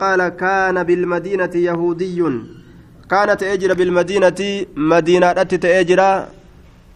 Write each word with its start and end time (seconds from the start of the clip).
قال 0.00 0.28
كان 0.28 0.82
بالمدينة 0.82 1.54
يهودي. 1.54 2.20
كانت 3.10 3.42
أجر 3.42 3.74
بالمدينة 3.74 4.66
مدينة 4.76 5.32
تأجر 5.32 6.00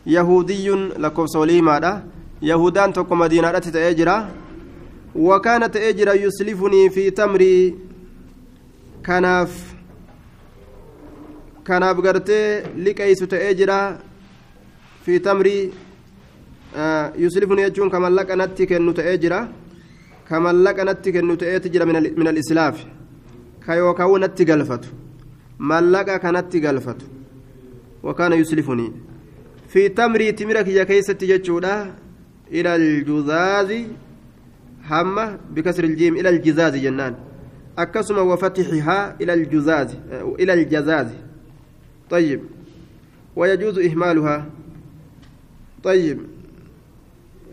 يهودي. 0.07 0.71
لكم 1.05 1.27
سوليما 1.27 2.03
يهودان 2.43 2.93
تكو 2.93 3.15
مدينة 3.15 3.59
تأجر. 3.59 4.09
وكانت 5.15 5.77
أجر 5.77 6.09
يسلفني 6.15 6.91
في 6.91 7.11
تمري 7.11 7.75
كناف. 9.07 9.75
كناف 11.67 11.97
قرتي 12.01 12.63
لكيس 12.77 13.19
تأجر 13.19 13.97
في 15.05 15.19
تمري 15.19 15.73
آه 16.77 17.13
يسلفني 17.17 17.63
يجون 17.63 17.91
كما 17.91 18.09
لك 18.09 18.31
أنتي 18.31 18.67
كأنه 18.67 18.93
تأجر. 18.93 19.49
Ka 20.31 20.41
mallaqa 20.41 20.85
natti 20.85 21.13
kennu 21.13 21.37
ta'eeti 21.37 21.73
jira 21.73 21.87
min 21.87 22.27
alislaafi 22.33 22.87
ka 23.67 23.77
yookaan 23.77 24.21
natti 24.25 24.45
galfatu 24.45 24.89
mallaqa 25.59 26.19
kanatti 26.19 26.61
galfatu 26.61 27.07
wakaana 28.03 28.37
yuslifunii 28.37 28.93
fi 29.69 29.91
tamrii 29.91 30.33
timira 30.33 30.65
kiyya 30.65 30.87
keessatti 30.87 31.27
jechuudha 31.33 31.75
ila 32.51 32.73
aljuzaazi 32.73 33.81
hamma 34.91 35.25
bikasri 35.55 35.89
iljiim 35.89 36.17
ila 36.17 36.29
aljizaazi 36.29 36.81
jennaan 36.87 37.15
akkasuma 37.77 38.23
wafatixihaa 38.23 39.15
ila 39.19 39.33
aljuzaazi 39.33 39.97
ila 40.39 40.53
aljazaazi 40.53 41.19
طيب 42.11 42.41
ويجوز 43.37 43.79
إهمالها 43.79 44.47
طيب 45.83 46.19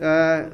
آه 0.02 0.50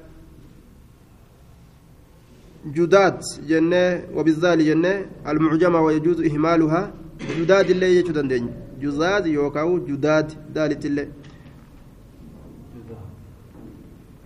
جداد 2.67 3.21
جنة 3.49 4.05
وبالذال 4.17 4.59
جنة 4.65 5.07
المعجمة 5.29 5.81
ويجوز 5.81 6.21
إهمالها 6.21 6.93
جداد 7.39 7.71
اللي 7.71 7.97
يجود 7.97 8.51
جزاد 8.81 9.27
يوكاو 9.27 9.79
جداد 9.87 10.33
دالت 10.55 10.87
اللي 10.87 11.09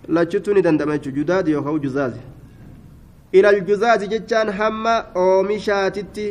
lachuttuuni 0.09 0.61
dandama 0.61 0.97
jechuun 0.97 1.15
judaadi 1.15 1.51
yookaan 1.51 1.79
juzaazi 1.79 2.19
ilal 3.31 3.59
juzaazi 3.65 4.07
jechaan 4.13 4.49
hamma 4.59 4.93
oomishaatitti 5.23 6.25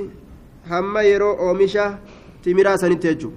hamma 0.70 1.02
yeroo 1.08 1.34
oomisha 1.46 1.84
timiraa 2.42 2.78
sanitti 2.82 3.08
jechuun 3.08 3.34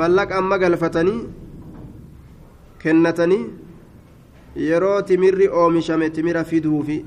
mallaqa 0.00 0.38
amma 0.40 0.58
galfatanii 0.62 1.20
kennatanii 2.82 3.44
yeroo 4.56 5.02
timirri 5.02 5.48
oomishame 5.48 6.10
timira 6.10 6.44
fiduufi. 6.44 7.04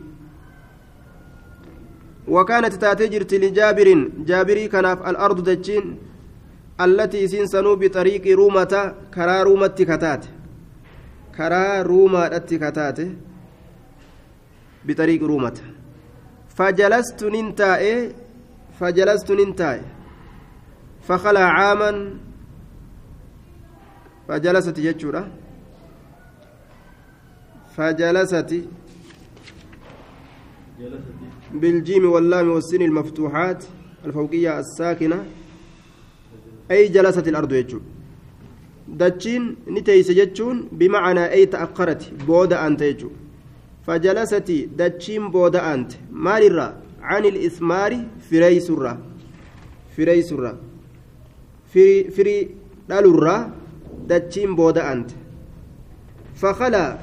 وكانت 2.27 2.73
تاتي 2.73 3.07
جرت 3.07 3.33
لجابر 3.33 4.09
جابري 4.25 4.67
كان 4.67 4.95
في 4.95 5.09
الأرض 5.09 5.43
دجين 5.43 5.97
التي 6.81 7.25
إسين 7.25 7.47
سنو 7.47 7.75
بطريق 7.75 8.27
رومة 8.27 8.95
كرا 9.13 9.43
رومة 9.43 9.67
كتات 9.67 10.25
كرا 11.37 11.81
رومة 11.81 12.27
كتات 12.37 12.99
بطريق 14.85 15.23
رومة 15.23 15.57
فجلست 16.55 17.23
ننتاي 17.23 18.11
فجلست 18.79 19.31
ننتاي 19.31 19.81
فخلع 21.07 21.39
عاما 21.39 21.91
فجلست 24.27 24.79
جتشورة 24.79 25.27
فجلست 27.77 28.51
بالجيم 31.53 32.11
واللام 32.11 32.49
والسين 32.49 32.81
المفتوحات 32.81 33.63
الفوقية 34.05 34.59
الساكنة. 34.59 35.25
أي 36.71 36.87
جلست 36.87 37.27
الأرض 37.27 37.53
يجون 37.53 37.81
دتشين 38.87 39.55
نتيس 39.67 40.11
جتشون 40.11 40.67
بمعنى 40.71 41.31
أي 41.31 41.45
تأخرت 41.45 42.11
بود 42.27 42.53
أنت 42.53 42.81
يجون 42.81 43.11
فجلست 43.87 44.51
دتشين 44.77 45.31
بود 45.31 45.55
أنت. 45.55 45.91
مال 46.11 46.73
عن 47.01 47.25
الإثمار 47.25 48.05
فري 48.29 48.59
سرة. 48.59 48.97
فري 49.97 50.21
سرة. 50.21 50.57
فري 51.73 52.09
فري 52.09 52.49
دالورا 52.89 53.51
دتشين 54.09 54.55
بود 54.55 54.77
أنت. 54.77 55.11
فخلا 56.35 56.97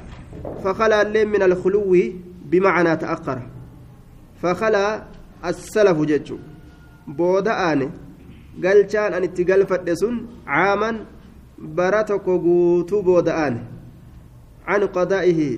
فخلا 0.65 1.03
الليل 1.03 1.29
من 1.29 1.43
الخلو 1.43 1.97
بمعنى 2.45 2.97
تأخر 2.97 3.39
فخلا 4.43 5.05
السلف 5.45 5.99
ججو 6.01 6.39
بودا 7.07 7.73
آني 7.73 7.89
galchaan 8.59 9.15
an 9.15 9.25
itti 9.25 9.45
galfadhe 9.45 9.95
sun 9.97 10.15
caaman 10.45 10.97
bara 11.77 12.05
tokko 12.05 12.39
guutuu 12.45 13.03
booda'aan 13.09 13.55
an 14.75 14.83
qadaa'ihi 14.97 15.49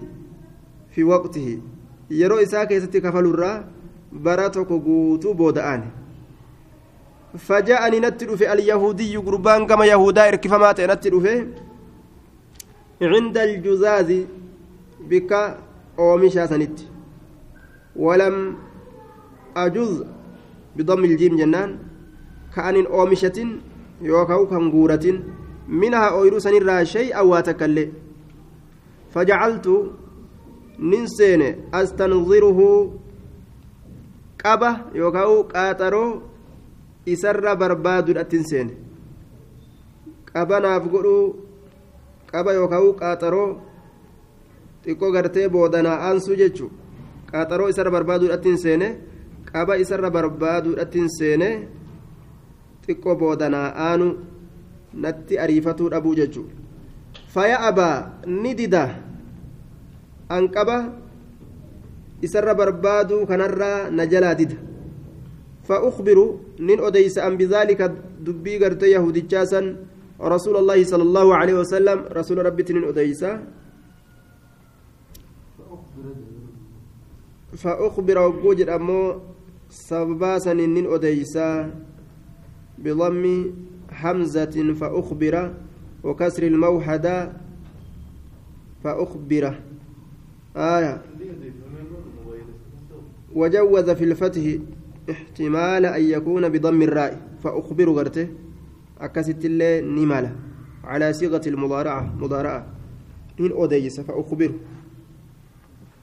fi 0.93 1.01
waqtihi 1.11 1.55
yeroo 2.21 2.41
isaa 2.47 2.67
keessatti 2.71 3.01
kafalurraa 3.07 3.65
bara 4.13 4.51
tokko 4.51 4.79
guutuu 4.87 5.35
booda'aan 5.35 5.83
فجاءني 7.33 8.01
نتي 8.01 8.53
اليهودي 8.53 9.17
قربان 9.17 9.67
كما 9.67 9.85
يهودا 9.85 10.29
اركفما 10.29 10.75
نتي 10.81 11.09
عند 13.03 13.39
الجزاز 13.39 14.11
bikka 15.09 15.41
oomishaa 15.99 16.47
sanitti 16.53 16.89
walam 18.05 18.37
ajuz 19.55 19.93
bidammi 20.77 21.09
iljiim 21.09 21.37
jennaan 21.41 21.71
ka'anin 22.55 22.87
oomishatin 22.91 23.51
yookaan 24.11 24.47
kan 24.51 24.71
guuratin 24.75 25.17
minhaa 25.69 26.11
ooyiruu 26.19 26.41
sanirraa 26.41 26.85
shay'an 26.95 27.27
waa 27.31 27.43
takkallee 27.49 27.89
fajacaltu 29.15 29.75
nin 30.79 31.07
seene 31.17 31.49
astanziruhu 31.81 32.69
qaba 34.43 34.71
yookaan 35.01 35.45
qaaxaroo 35.53 36.11
isarra 37.15 37.53
barbaaduudhattin 37.61 38.45
seene 38.51 38.73
qabanaaf 40.33 40.85
godhuu 40.93 41.25
qaba 42.33 42.51
yookaan 42.59 42.89
qaaxaroo 43.01 43.49
xiqqoo 44.85 45.13
gartee 45.13 45.49
boodanaa 45.49 45.99
aansuu 46.09 46.37
jechuun 46.43 46.73
qaaxaroo 47.31 47.69
isarra 47.73 47.91
barbaaduudhattiin 47.97 48.59
seene 48.65 48.89
qaba 49.53 49.77
isarra 49.85 50.11
barbaaduudhattiin 50.17 51.11
seene 51.19 51.49
xiqqoo 52.87 53.17
boodanaa 53.23 53.69
aanu 53.89 54.09
natti 55.05 55.39
ariifatuu 55.45 55.93
dhabuu 55.95 56.15
jechuudha 56.21 56.55
faya 57.35 57.61
abaa 57.71 57.97
ni 58.27 58.55
dida 58.55 58.85
an 60.29 60.49
qaba 60.57 60.77
isarra 62.23 62.55
barbaaduu 62.55 63.27
kanarraa 63.27 63.91
na 63.91 64.07
jalaa 64.07 64.35
dida 64.35 64.57
فأخبر 65.63 66.19
نين 66.59 66.81
أديس 66.81 67.19
أن 67.19 67.37
بذلك 67.37 67.81
دبي 68.27 68.65
قرت 68.65 68.83
يهودي 68.83 69.23
رسول 70.23 70.57
الله 70.57 70.79
صلى 70.85 71.03
الله 71.03 71.27
عليه 71.35 71.55
وسلم 71.55 71.99
رسول 72.13 72.47
ربي 72.47 72.63
نين 72.71 72.85
أديسا 72.85 73.31
فأخبر 77.57 78.19
وجود 78.19 78.61
أمو 78.61 79.21
سببا 79.71 80.39
سنين 80.39 80.87
أديسا 80.87 81.71
بضم 82.79 83.45
حمزة 83.91 84.75
فأخبر 84.75 85.55
وكسر 86.05 86.43
الموحدة 86.43 87.33
فأخبر. 88.85 89.45
آية. 90.57 91.03
وجوز 93.35 93.91
في 93.91 94.05
الفتح 94.05 94.43
احتمال 95.11 95.87
أن 95.87 96.03
يكون 96.05 96.49
بضم 96.49 96.83
الراء. 96.83 97.21
فأخبر 97.45 97.91
غرته. 97.91 98.29
أكست 99.01 99.45
الله 99.45 99.81
نمالة 99.81 100.37
على 100.85 101.13
صيغة 101.13 101.43
المضارعة. 101.47 102.15
مضارعة. 102.19 102.67
إن 103.41 103.51
أديس 103.53 104.01
فأخبر. 104.01 104.53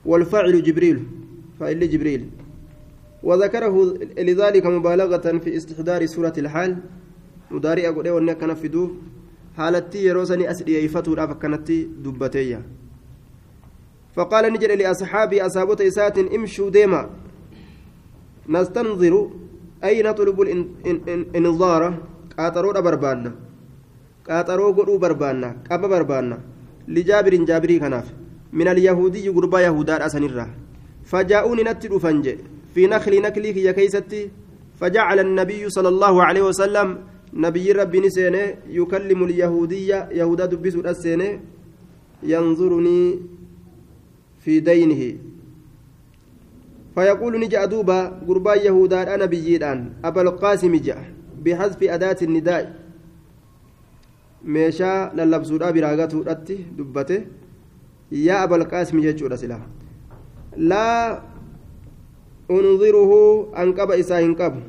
والفاعل 0.05 0.63
جبريل. 0.63 1.18
فإل 1.59 1.89
جبريل. 1.89 2.29
وذكره 3.23 3.75
لذلك 4.17 4.65
مبالغة 4.65 5.37
في 5.43 5.57
استحضار 5.57 6.05
سورة 6.05 6.33
الحال. 6.37 6.77
مداري 7.51 7.87
أقول 7.89 8.05
إيه 8.05 8.13
ونك 8.13 8.43
نفدوه 8.43 8.89
حالتي 9.57 10.05
يروسني 10.05 10.51
أسري 10.51 10.85
يفتو 10.85 11.15
فكانت 11.15 11.71
دبتيا 12.05 12.61
فقال 14.15 14.53
نجد 14.53 14.71
لأصحابي 14.71 15.41
أصابت 15.45 15.81
إسات 15.81 16.17
امشوا 16.17 16.69
ديما. 16.69 17.09
نستنظر 18.49 19.29
أي 19.83 20.01
نطلب 20.03 20.41
الإنظار 20.41 21.81
قاطروا 22.37 22.79
بربانا 22.79 23.31
قاطروا 24.29 24.71
قلوا 24.77 24.97
بربانا 24.97 25.49
قبا 25.71 25.87
بربانا 25.87 26.37
لجابر 26.87 27.35
جابري 27.35 27.79
كناف. 27.79 28.07
من 28.53 28.67
اليهودي 28.67 29.29
قربا 29.29 29.59
يهودا 29.59 30.05
أسنرا. 30.05 30.47
فجاءوني 31.11 31.63
نتي 31.63 31.89
فنج 31.99 32.25
في 32.73 32.87
نخل 32.87 33.21
نكلي 33.21 33.53
كي 33.53 33.73
كيستي 33.73 34.29
فجعل 34.79 35.19
النبي 35.19 35.69
صلى 35.69 35.89
الله 35.93 36.23
عليه 36.23 36.41
وسلم 36.41 36.87
نبي 37.33 37.71
ربي 37.71 37.99
نسينه 37.99 38.43
يكلم 38.69 39.19
اليهودية 39.23 39.99
يهودا 40.19 40.45
دبسوا 40.45 40.89
السينه 40.89 41.39
ينظرني 42.23 43.19
في 44.43 44.59
دينه. 44.59 45.01
فيقول 46.95 47.33
نجا 47.39 47.65
دوبا 47.65 47.99
قربا 48.27 48.53
يهودا 48.55 49.15
أنا 49.15 49.25
بيجيدان 49.25 49.79
أبا 50.05 50.21
القاسم 50.21 50.75
جاء 50.75 51.01
بحذف 51.43 51.83
أداة 51.83 52.19
النداء. 52.21 52.65
meeshaa 54.43 55.11
lallabsuudhaa 55.15 55.71
biraagatuudhatti 55.75 56.55
dubbate 56.77 57.17
yaa 58.11 58.41
abalqaasmi 58.47 59.01
jechuudha 59.01 59.37
silaa 59.37 59.65
laa 60.57 61.21
unziruhu 62.49 63.53
an 63.53 63.73
qaba 63.73 63.97
isaa 63.97 64.21
hin 64.25 64.35
qabu 64.35 64.61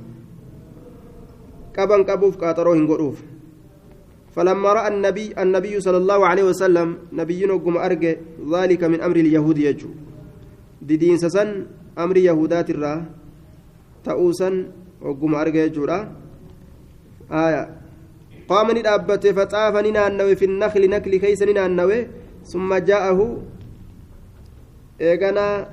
qaban 1.77 2.05
qabuuf 2.05 2.37
qaaxaroo 2.37 2.77
hin 2.77 2.87
godhuuf 2.87 3.31
فلما 4.31 4.73
رأى 4.73 4.88
النبي 4.94 5.35
النبي 5.35 5.75
صلى 5.82 6.06
الله 6.06 6.21
عليه 6.27 6.44
وسلم 6.55 7.11
نبينا 7.12 7.55
قم 7.67 7.77
أرجع 7.82 8.15
ذلك 8.38 8.82
من 8.87 9.03
أمر 9.03 9.17
اليهود 9.27 9.59
يجو. 9.59 9.91
دين 10.87 11.19
سسن 11.19 11.67
أمر 11.99 12.17
يهودات 12.17 12.71
الرا. 12.71 12.94
تأوسا 14.06 14.50
وقم 15.03 15.35
أرجع 15.35 15.61
يجورا 15.67 15.99
آية. 17.27 17.62
قام 18.47 18.71
ندابت 18.71 19.27
فطاف 19.27 19.75
ننانوي 19.87 20.35
في 20.38 20.44
النخل 20.44 20.82
نكل 20.91 21.12
كيس 21.19 21.43
ننانوي 21.43 21.99
ثم 22.47 22.71
جاءه 22.71 23.19
إيغانا 25.00 25.69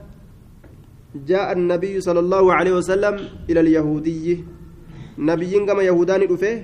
جاء 1.27 1.51
النبي 1.51 2.01
صلى 2.01 2.19
الله 2.19 2.53
عليه 2.53 2.71
وسلم 2.71 3.15
إلى 3.49 3.59
اليهودي 3.59 4.43
نبي 5.17 5.53
كما 5.65 5.81
يهودان 5.83 6.27
دفه 6.27 6.63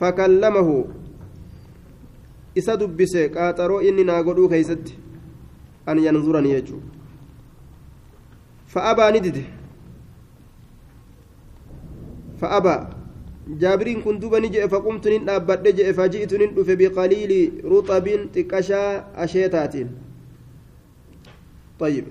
فكلمه 0.00 0.84
isa 2.54 2.76
dubbise 2.76 3.28
qaaxaroo 3.30 3.80
inni 3.82 4.04
naa 4.04 4.22
godhuu 4.22 4.48
keeysatti 4.48 4.94
an 5.86 5.98
yanzurani 5.98 6.50
jechuu 6.54 6.80
fa'abaa 8.66 9.10
ni 9.10 9.20
dide 9.20 9.44
fa'abaa 12.40 12.90
jaabiriin 13.62 14.02
kun 14.02 14.18
duba 14.20 14.40
ni 14.40 14.50
je'e 14.50 14.68
faqumtu 14.68 15.10
nin 15.10 15.24
dhaabbadhe 15.26 15.72
je'e 15.78 15.92
faji'tu 15.94 16.38
nin 16.38 16.54
dhufe 16.54 16.76
طيب. 21.80 22.04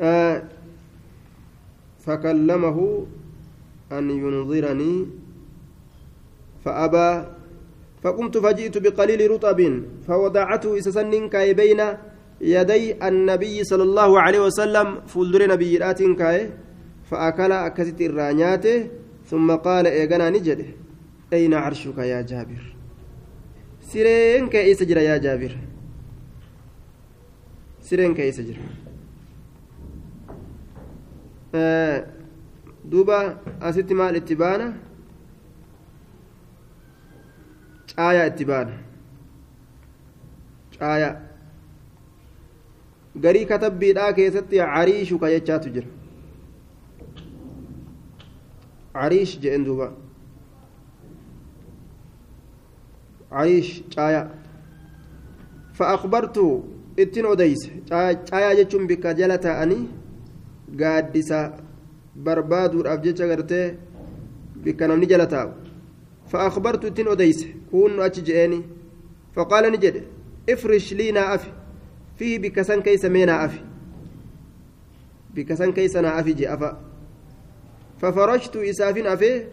آه 0.00 0.42
فكلمه 1.98 3.06
أن 3.92 4.10
ينظرني 4.10 5.06
فأبى 6.64 7.26
فقمت 8.02 8.38
فجئت 8.38 8.78
بقليل 8.78 9.30
رطب 9.30 9.82
فوضعته 10.06 10.78
إسسن 10.78 11.28
كاي 11.28 11.54
بين 11.54 11.80
يدي 12.40 13.08
النبي 13.08 13.64
صلى 13.64 13.82
الله 13.82 14.20
عليه 14.20 14.40
وسلم 14.40 15.00
فولدر 15.06 15.42
نبيات 15.52 16.02
كاي 16.02 16.50
فأكل 17.10 17.52
أكست 17.52 18.00
الرانيات 18.00 18.66
ثم 19.30 19.48
قال 19.66 19.86
إيغانا 19.86 20.30
نجد 20.30 20.60
أين 21.32 21.54
عرشك 21.54 21.98
يا 21.98 22.20
جابر؟ 22.22 22.62
سيرين 23.80 24.48
كاي 24.48 24.74
سجر 24.74 24.96
يا 24.96 25.16
جابر. 25.16 25.69
سيرين 27.90 28.14
كاي 28.14 28.32
سجر 28.32 28.56
آه 31.54 32.06
دوبا 32.84 33.38
أستي 33.62 33.94
مال 33.94 34.16
اتبانا 34.16 34.68
caayaa 38.00 38.26
itti 38.30 38.44
baana 38.50 38.74
caayaa 40.78 41.14
garii 43.24 43.46
katabbiidhaa 43.52 44.12
keessatti 44.18 44.56
cariishuka 44.74 45.26
jechaatu 45.34 45.68
jira 45.74 45.88
cariish 48.94 49.34
jedhen 49.42 49.64
duuba 49.68 49.88
cariish 53.34 53.72
caayaa 53.96 54.26
فأخبرت 55.78 56.36
ittin 57.02 57.26
odeyse 57.32 57.70
caayaa 57.88 58.54
jechuun 58.60 58.86
bikka 58.90 59.14
jala 59.14 59.38
ta'anii 59.46 59.82
gaaddisa 60.80 61.40
barbaaduudhaaf 62.24 63.02
jecha 63.06 63.30
gartee 63.32 63.66
bikka 64.64 64.88
namni 64.88 65.06
jala 65.12 65.26
taa'u. 65.34 65.50
فأخبرت 66.30 66.86
تين 66.86 67.08
أديس 67.08 67.46
كون 67.70 68.00
أتجئني 68.00 68.62
فقال 69.34 69.72
نجد 69.72 70.04
افرش 70.50 70.92
لينا 70.92 71.34
أفي 71.34 71.50
فيه 72.18 72.38
بكسان 72.38 72.82
كيس 72.82 73.04
مينا 73.04 73.44
أفي 73.44 73.60
بكسان 75.34 75.72
كيس 75.72 75.96
أنا 75.96 76.20
أفي 76.20 76.32
جي 76.32 76.54
أفا 76.54 76.80
ففرشت 78.00 78.56
إسافين 78.56 79.06
أفي 79.06 79.44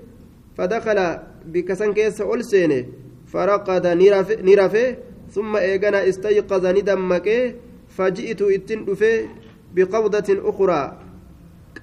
فدخل 0.58 1.18
بكسان 1.46 1.94
كيس 1.94 2.22
ألسيني 2.22 2.86
فرقد 3.28 3.88
نرفي 4.44 4.98
ثم 5.32 5.56
إيغانا 5.56 6.10
استيقظ 6.10 6.66
ندمك 6.66 7.28
فجئت 7.90 8.42
إتن 8.42 8.80
أفي 8.92 9.26
بقبضة 9.76 10.30
أخرى 10.50 10.82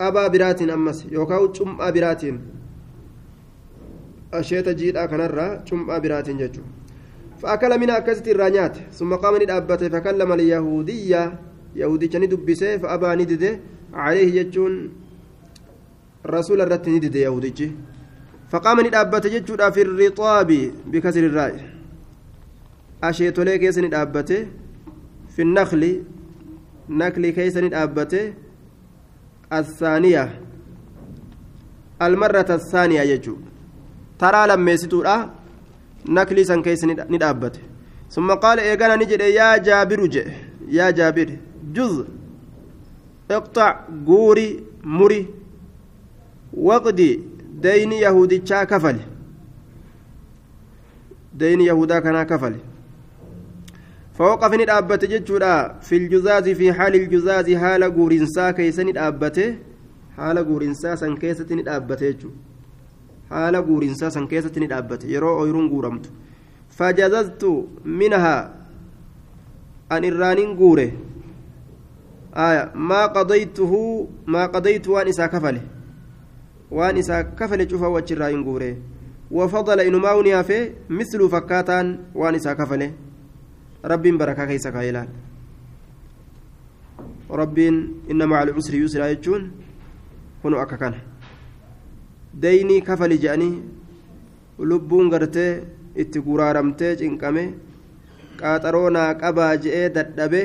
قبا 0.01 0.25
برات 0.29 0.63
أمس 0.63 0.99
يوكاو 1.13 1.53
جمع 1.53 1.91
برات 1.91 2.25
asheeta 4.35 4.75
jiidhaa 4.75 5.09
kanarraa 5.09 5.51
cum'aa 5.69 6.01
biraatiin 6.05 6.39
jechuudha 6.43 6.71
fa'aakala 7.43 7.79
mina 7.79 7.97
akkasitti 8.01 8.33
irraa 8.35 8.51
nyaate 8.57 8.87
summa 8.99 9.19
qaama 9.25 9.39
ni 9.39 9.47
dhaabbate 9.51 9.91
fakallama 9.95 10.37
yaahudiyya 10.43 11.21
yahudicha 11.83 12.19
ni 12.19 12.31
dubbisee 12.33 12.79
fa'abaa 12.85 13.15
ni 13.21 13.27
dide 13.33 13.51
caleehi 13.93 14.33
jechuun 14.39 14.75
rasuula 16.35 16.67
irratti 16.67 16.91
ni 16.95 17.01
dide 17.07 17.21
yahudichi 17.27 17.69
faqaama 18.55 18.83
ni 18.83 18.91
dhaabbate 18.97 19.31
jechuudha 19.37 19.71
firrixaabi 19.79 20.61
bikasri 20.95 21.27
irraa'i 21.31 21.63
asheetolee 23.07 23.59
keessa 23.63 23.81
ni 23.85 23.89
dhaabbate 23.95 24.39
finnakli 25.37 25.91
nakli 27.03 27.33
keessa 27.39 27.61
ni 27.65 27.69
dhaabbate 27.75 28.21
assaaniya 29.59 30.25
almarrata 32.07 32.55
assaaniya 32.61 33.07
jechuudha 33.13 33.49
taraa 34.25 34.47
lammeessituudha 34.53 35.17
nakli 36.19 36.45
san 36.51 36.63
keessa 36.67 36.87
ni 36.87 37.19
dhaabbate 37.25 37.61
summa 38.17 38.37
qaala 38.45 38.63
eegana 38.73 38.97
ni 38.97 39.07
jedhe 39.13 39.31
yaa 39.39 39.55
jaabiru 39.69 40.09
jedhe 40.17 40.35
yaa 40.79 40.93
jaabir 40.99 41.31
juz 41.79 41.95
iqxac 43.39 43.77
guuri 44.11 44.47
muri 44.99 45.21
waqdi 46.69 47.09
deyni 47.67 48.01
yahudichaa 48.03 48.67
kafale 48.73 49.03
deyni 51.43 51.67
yahudaa 51.67 52.01
kanaa 52.07 52.25
kafale 52.33 52.61
فوقف 54.19 54.53
ندابت 54.55 55.05
جتشورا 55.05 55.79
في 55.87 55.97
الجزاز 55.97 56.49
في 56.49 56.73
حال 56.73 56.95
الجزاز 56.95 57.55
حال 57.55 57.85
غورنسا 57.85 58.51
كيس 58.51 58.81
ندابته 58.81 59.55
حال 60.17 60.39
غورنسا 60.39 60.95
سن 60.95 61.17
كيس 61.17 61.39
جتشورا 61.43 62.31
haala 63.31 63.63
guurinsaa 63.63 64.11
san 64.15 64.29
keessatti 64.29 64.61
ni 64.61 64.67
dhaabbate 64.73 65.09
yeroo 65.13 65.33
ooyiruun 65.41 65.69
guuramtu 65.71 66.11
fajazaztu 66.79 67.53
minahaa 68.01 68.43
an 69.97 70.05
irraanin 70.11 70.53
guure 70.61 70.87
maa 72.91 73.07
qadaytuhu 73.17 73.81
maa 74.37 74.49
qadaytu 74.57 74.97
waan 74.97 75.09
isaa 75.15 75.29
kafale 75.35 75.63
waan 76.81 77.01
isaa 77.05 77.23
kafale 77.41 77.67
cufa 77.73 77.93
wachirraa 77.97 78.29
hin 78.35 78.45
guure 78.49 78.71
wafadala 79.39 79.89
inumaa 79.91 80.15
uni 80.23 80.37
hafe 80.39 80.61
misluu 81.01 81.29
fakkaataan 81.37 81.97
waan 82.23 82.35
isaa 82.41 82.55
kafale 82.63 82.93
rabbiin 83.93 84.19
barakaa 84.19 84.47
keessa 84.47 84.73
kaayilaan 84.73 85.09
rabbiin 87.41 87.77
inna 88.09 88.27
maca 88.27 88.43
alcusri 88.47 88.79
yusraa 88.85 89.09
jechuun 89.13 89.51
kunu 90.43 90.57
akka 90.65 90.77
kana 90.83 90.99
daynii 92.43 92.81
kafali 92.89 93.19
jedhanii 93.25 93.63
lubbuun 94.59 95.11
gartee 95.11 95.63
itti 96.03 96.21
guraaramtee 96.27 96.97
cinqame 97.01 97.45
qaaxaroo 98.41 98.91
naa 98.97 99.15
qabaa 99.23 99.53
je'ee 99.65 99.89
dadhabe 99.97 100.43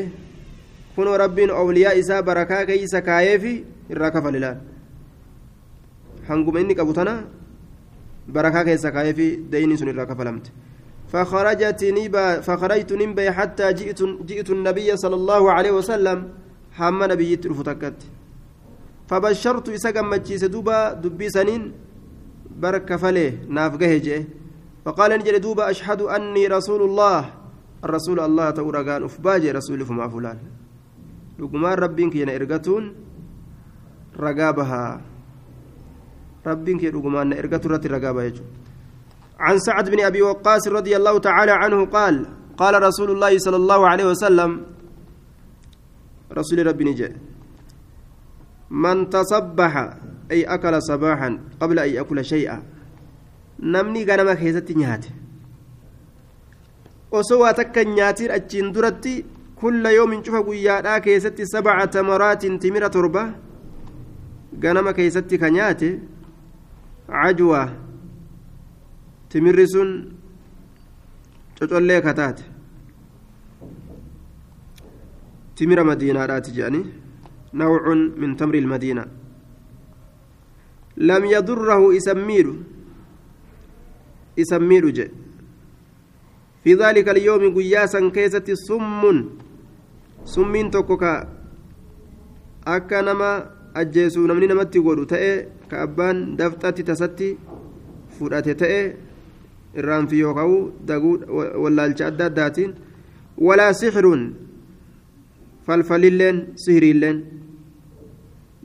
kunoo 0.96 1.18
rabbiin 1.24 1.52
awliyaa 1.62 1.94
isaa 2.02 2.22
barakaa 2.30 2.66
keeysa 2.70 3.02
kaayeefi 3.02 3.54
irraa 3.96 4.12
kafali 4.16 4.40
laal 4.46 4.58
hanguma 6.30 6.60
inni 6.64 6.76
qabu 6.80 6.94
tana 6.94 7.14
barakaa 8.38 8.64
keessa 8.70 8.92
kaayeefi 8.98 9.28
daynii 9.52 9.78
sun 9.78 9.90
irraa 9.94 10.06
kafalamte 10.12 10.52
فخرجت 11.10 11.82
نبا 11.84 12.42
فخرجت 12.46 12.94
نبا 12.94 13.32
حتى 13.32 13.74
جئت 13.74 14.02
جئت 14.30 14.50
النبي 14.50 14.90
صلى 14.98 15.16
الله 15.16 15.52
عليه 15.52 15.72
وسلم. 15.72 16.20
حمى 16.78 17.08
نبي 17.08 17.36
ترفتكت 17.36 17.98
فبشرت 19.10 19.70
إسا 19.70 19.90
قمتشيس 19.92 20.44
دوبا 20.54 20.94
دبي 21.02 21.30
سنين. 21.30 21.64
بركة 22.62 22.98
فليه 22.98 23.50
ناف 23.50 23.74
جه 23.78 24.26
فقال 24.86 25.12
نجل 25.20 25.40
دوبا 25.40 25.70
أشهد 25.70 26.02
أني 26.02 26.48
رسول 26.48 26.82
الله. 26.82 27.22
الرسول 27.84 28.20
الله 28.20 28.50
تورغان 28.50 29.04
أفباجي 29.04 29.52
رسول 29.52 29.86
فما 29.86 30.08
فلان. 30.08 30.38
لقمان 31.40 31.74
ربين 31.74 32.10
كينا 32.10 32.36
إرقتون. 32.36 32.84
رقابها. 34.20 35.02
ربين 36.48 36.78
كي 36.80 36.90
لقمان 36.92 37.34
إرقتون 37.34 37.72
رتي 37.72 37.88
رقابها 37.88 38.24
يجو. 38.24 38.44
عن 39.40 39.60
سعد 39.60 39.90
بن 39.90 40.00
أبي 40.00 40.22
وقاص 40.22 40.68
رضي 40.68 40.94
الله 40.98 41.20
تعالى 41.20 41.52
عنه 41.52 41.86
قال 41.86 42.26
قال 42.58 42.84
رسول 42.84 43.12
الله 43.12 43.38
صلى 43.38 43.56
الله 43.56 43.88
عليه 43.88 44.06
وسلم 44.06 44.52
رسول 46.38 46.68
ربي 46.68 46.84
نجي 46.84 47.10
من 48.70 49.10
تصبح 49.10 49.74
أي 50.32 50.44
أكل 50.44 50.82
صباحا 50.82 51.30
قبل 51.60 51.80
أن 51.80 51.90
يأكل 51.90 52.26
شيئا 52.26 52.58
نمني 53.60 54.02
غنما 54.06 54.34
كيستي 54.34 54.74
نيات 54.74 55.06
takka 57.58 57.84
nyaatiin 57.84 58.32
achiin 58.32 58.74
duratti 58.74 59.26
kulla 59.56 59.90
yoomin 59.92 60.22
cufa 60.24 60.44
guyyaadhaa 60.48 61.00
keessatti 61.02 61.48
sabca 61.54 61.88
tamaraatin 61.88 62.60
timira 62.60 62.90
torba 62.90 63.24
ganama 64.64 64.94
keessatti 64.94 65.40
ka 65.42 65.50
nyaate 65.50 65.90
cajwa 67.08 67.89
timirri 69.30 69.68
sun 69.68 69.90
cocollee 71.60 72.02
kataate. 72.02 72.44
Timira 75.56 75.84
madiinaadhaati 75.84 76.52
jedhanii 76.58 76.86
nawcun 77.54 78.02
min 78.18 78.36
tamri 78.36 78.60
ilmadiina 78.60 79.04
lam 80.98 81.26
yadurrahu 81.26 81.92
isan 81.94 82.20
miidhu? 82.28 82.54
Isan 84.38 84.64
miidhu 84.64 84.92
jedhe 84.92 85.12
fi 86.64 86.76
daalika 86.76 87.12
alyoomi 87.12 87.52
guyyaa 87.52 87.88
san 87.88 88.12
keessatti 88.12 88.56
summun 88.68 89.20
summiin 90.24 90.72
tokko 90.72 90.98
ka 90.98 91.12
akka 92.66 93.02
nama 93.02 93.30
ajjeesu 93.74 94.28
namni 94.28 94.48
namatti 94.48 94.80
godhu 94.88 95.06
ta'e 95.06 95.32
ka 95.70 95.82
abbaan 95.86 96.38
dafxatti 96.38 96.84
tasatti 96.84 97.30
fudhate 98.18 98.56
ta'e 98.62 98.82
irraanfi 99.76 100.20
yookaan 100.20 100.72
daguu 100.86 101.16
wallaalcha 101.64 102.08
adda 102.08 102.26
addaatiin 102.32 102.74
walaa 103.48 103.74
sixiruun 103.74 104.24
falfalilleen 105.66 106.38
sihiriilleen 106.66 107.24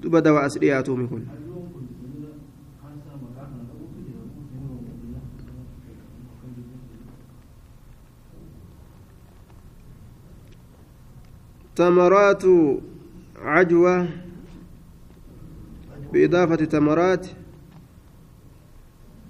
duba 0.03 0.21
dawa 0.21 0.45
as 0.45 0.59
dhiyaatuumi 0.61 1.09
kun 1.09 1.25
تمرات 11.77 12.45
عجوة 13.37 14.09
بإضافة 16.13 16.57
تمرات 16.65 17.27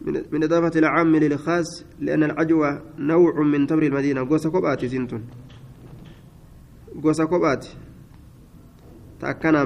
من 0.04 0.42
إضافة 0.44 0.78
العام 0.78 1.16
للخاص 1.16 1.84
لأن 2.00 2.22
العجوة 2.22 2.82
نوع 2.98 3.42
من 3.42 3.66
تمر 3.66 3.82
المدينة. 3.82 4.28
قوس 4.28 4.46
كوباتي 4.46 4.88
زنتون 4.88 5.22
قوس 7.02 7.20
كوباتي 7.20 7.76
تأكنا 9.20 9.64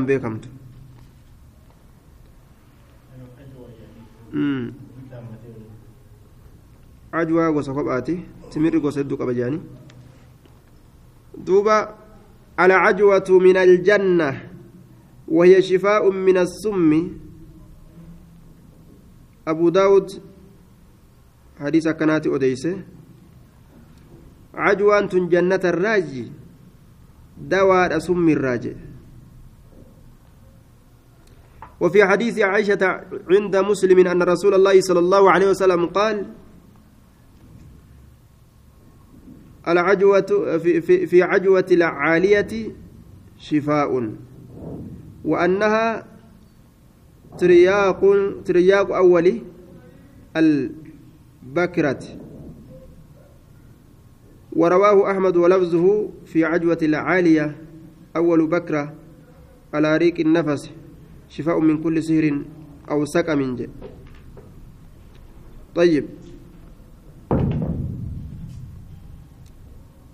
ajwaa 7.12 7.52
gosa 7.52 7.72
kophaati 7.74 8.20
timirri 8.50 8.80
gosa 8.80 9.00
hedduu 9.00 9.16
qaba 9.16 9.34
jedhanii 9.34 9.60
duuba 11.44 11.94
العجوة 12.60 13.28
من 13.30 13.56
الجنة 13.56 14.30
وهي 15.28 15.62
شفاء 15.62 16.10
من 16.10 16.36
السم. 16.38 16.90
أبو 19.48 19.68
داود 19.68 20.06
حديث 21.60 21.88
كانت 21.88 22.26
أديسة 22.26 22.82
عجوة 24.54 25.00
جنة 25.28 25.60
الراجي 25.64 26.32
دواء 27.40 27.98
سم 27.98 28.28
الراجي 28.28 28.76
وفي 31.80 32.04
حديث 32.04 32.38
عائشة 32.38 32.82
عند 33.30 33.56
مسلم 33.56 34.06
أن 34.06 34.22
رسول 34.22 34.54
الله 34.54 34.80
صلى 34.80 34.98
الله 34.98 35.30
عليه 35.30 35.48
وسلم 35.50 35.86
قال 35.86 36.26
العجوة 39.68 40.20
في, 40.58 40.80
في, 40.80 41.06
في 41.06 41.22
عجوة 41.22 41.66
العالية 41.70 42.72
شفاء 43.38 44.12
وأنها 45.24 46.06
ترياق 47.38 48.00
ترياق 48.44 48.88
أول 48.96 49.42
البكرة. 50.36 52.02
ورواه 54.52 55.10
أحمد 55.10 55.36
ولفظه 55.36 56.08
في 56.26 56.44
عجوة 56.44 56.78
العالية 56.82 57.56
أول 58.16 58.46
بكرة 58.46 58.94
على 59.74 59.96
ريق 59.96 60.20
النفس 60.20 60.70
شفاء 61.28 61.60
من 61.60 61.82
كل 61.82 62.02
سهر 62.02 62.42
أو 62.90 63.04
سقم. 63.04 63.56
طيب. 65.74 66.04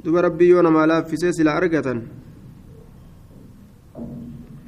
duba 0.05 0.21
rabbii 0.23 0.49
yoo 0.49 0.63
namaa 0.63 0.87
laaffisee 0.87 1.33
sila 1.33 1.55
argatan 1.57 2.03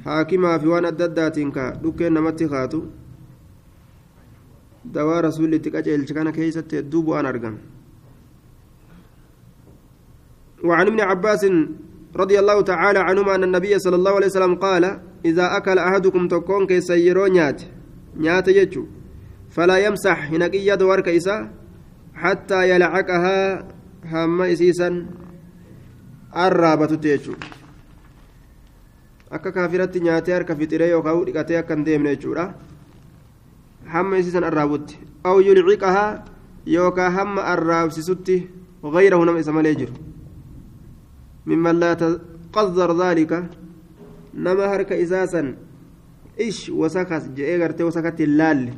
haakimaa 0.07 0.59
fi 0.59 0.67
waan 0.73 0.85
adda 0.91 1.05
addaatiin 1.09 1.51
ka 1.57 1.63
dhukkeen 1.83 2.13
namatti 2.17 2.51
kaatu 2.53 2.79
dawaa 4.99 5.21
rasuulli 5.27 5.55
itti 5.59 5.73
qaceelche 5.75 6.13
kana 6.19 6.31
keessatti 6.37 6.79
hedduu 6.81 7.03
bu'aan 7.09 7.33
argame 7.33 7.59
وعن 10.63 10.87
ابن 10.87 11.01
عباس 11.01 11.45
رضي 12.15 12.39
الله 12.39 12.61
تعالى 12.61 12.99
عنهما 12.99 13.35
أن 13.35 13.43
النبي 13.43 13.79
صلى 13.79 13.95
الله 13.95 14.13
عليه 14.15 14.25
وسلم 14.25 14.55
قال 14.55 14.83
إذا 15.25 15.57
أكل 15.57 15.77
أحدكم 15.77 16.27
تكون 16.27 16.67
كي 16.67 16.81
سيرو 16.81 17.25
نيات 17.27 17.61
نيات 18.17 18.47
يجو 18.47 18.85
فلا 19.49 19.77
يمسح 19.77 20.31
هناك 20.33 20.53
يد 20.55 20.81
ورك 20.81 21.07
إسا 21.09 21.51
حتى 22.15 22.69
يلعقها 22.69 23.67
هم 24.05 24.41
إسيسا 24.41 25.05
الرابة 26.35 26.95
تيجو. 26.95 27.33
Akka 29.31 29.51
kaafiratti 29.51 29.99
nyaatee 30.01 30.33
harka 30.33 30.55
fixiree 30.55 30.89
yookaan 30.89 31.25
dhiqatee 31.25 31.57
akka 31.61 31.75
hin 31.75 31.85
deemne 31.85 32.15
jechuudha 32.15 32.53
hamma 33.95 34.17
isiisan 34.17 34.43
arraabutti 34.43 34.99
aw 35.23 35.39
yulciqahaa 35.47 36.11
yookaan 36.65 37.13
hamma 37.13 37.49
arraabsisutti 37.55 38.37
غيره 38.83 39.19
نم 39.25 39.37
اسم 39.41 39.57
جر 39.61 39.91
ممن 41.45 41.75
لا 41.79 41.93
تقدر 41.93 42.89
ذلك 43.03 43.31
نما 44.33 44.65
هرك 44.71 44.91
إساسا 44.93 45.41
إيش 46.39 46.69
وسكت 46.69 47.23
جئ 47.35 47.57
غرتي 47.57 47.83
وسكت 47.83 48.21
اللال 48.21 48.73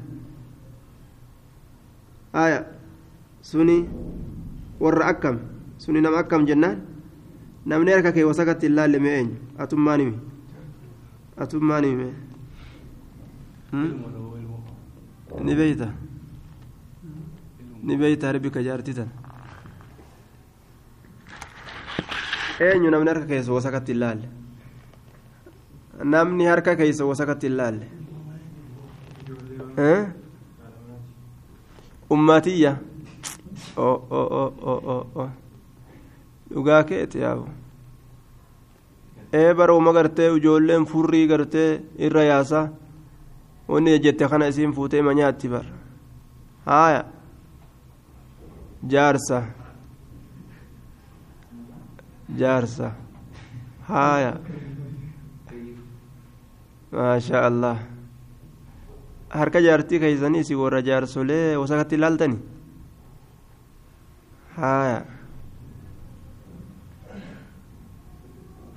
آية 2.36 2.60
سني 3.42 3.78
ور 4.80 5.10
أكم 5.10 5.36
سني 5.78 6.00
نم 6.00 6.16
أكم 6.16 6.46
جنان 6.46 6.78
namni 7.70 7.92
harka 7.92 8.12
kee 8.16 8.24
wasakatti 8.24 8.70
laalle 8.72 9.00
mee 9.04 9.16
eenyu 9.20 9.36
atummaan 9.64 10.00
himi 10.02 10.18
atummaan 11.44 11.84
hime 11.90 12.08
ni 15.46 15.54
beeyta 15.60 15.88
ni 17.84 17.98
beeyta 18.02 18.28
harbi 18.28 18.50
ka 18.56 18.62
jaartii 18.68 18.96
tan 19.00 19.10
eenyu 22.68 22.90
namni 22.92 23.10
harka 23.12 23.26
keessa 23.32 23.52
wasakatti 23.58 23.92
hin 23.94 24.00
laalle 24.04 24.28
namni 26.16 26.46
harka 26.52 26.76
keessa 26.82 27.06
wasakatti 27.12 27.48
hin 27.48 27.58
laalle 27.60 27.86
ummatiyya 32.18 32.72
dhugaa 36.54 36.84
keeti 36.92 37.18
yaabu 37.24 37.46
ee 39.34 39.54
barooma 39.54 39.92
gartee 39.94 40.30
ijoolleen 40.38 40.86
furrii 40.86 41.28
gartee 41.28 41.82
irra 41.98 42.24
yaasa 42.24 42.70
wanni 43.68 44.00
jette 44.06 44.28
kana 44.30 44.48
isiin 44.48 44.74
fuutee 44.74 45.02
ma 45.02 45.14
nyaatti 45.14 45.48
bar 45.50 45.66
haaya 46.66 47.04
jaarsa 48.94 49.44
jaarsa 52.42 52.92
haaya 53.90 54.34
maashaa 56.92 57.46
allah 57.50 57.78
harka 59.30 59.62
jaartii 59.62 60.00
keeysanii 60.00 60.44
si 60.44 60.56
warra 60.56 60.82
jaarsolee 60.90 61.56
wasakatti 61.62 61.96
ilaaltani 61.96 62.38
haya 64.58 65.00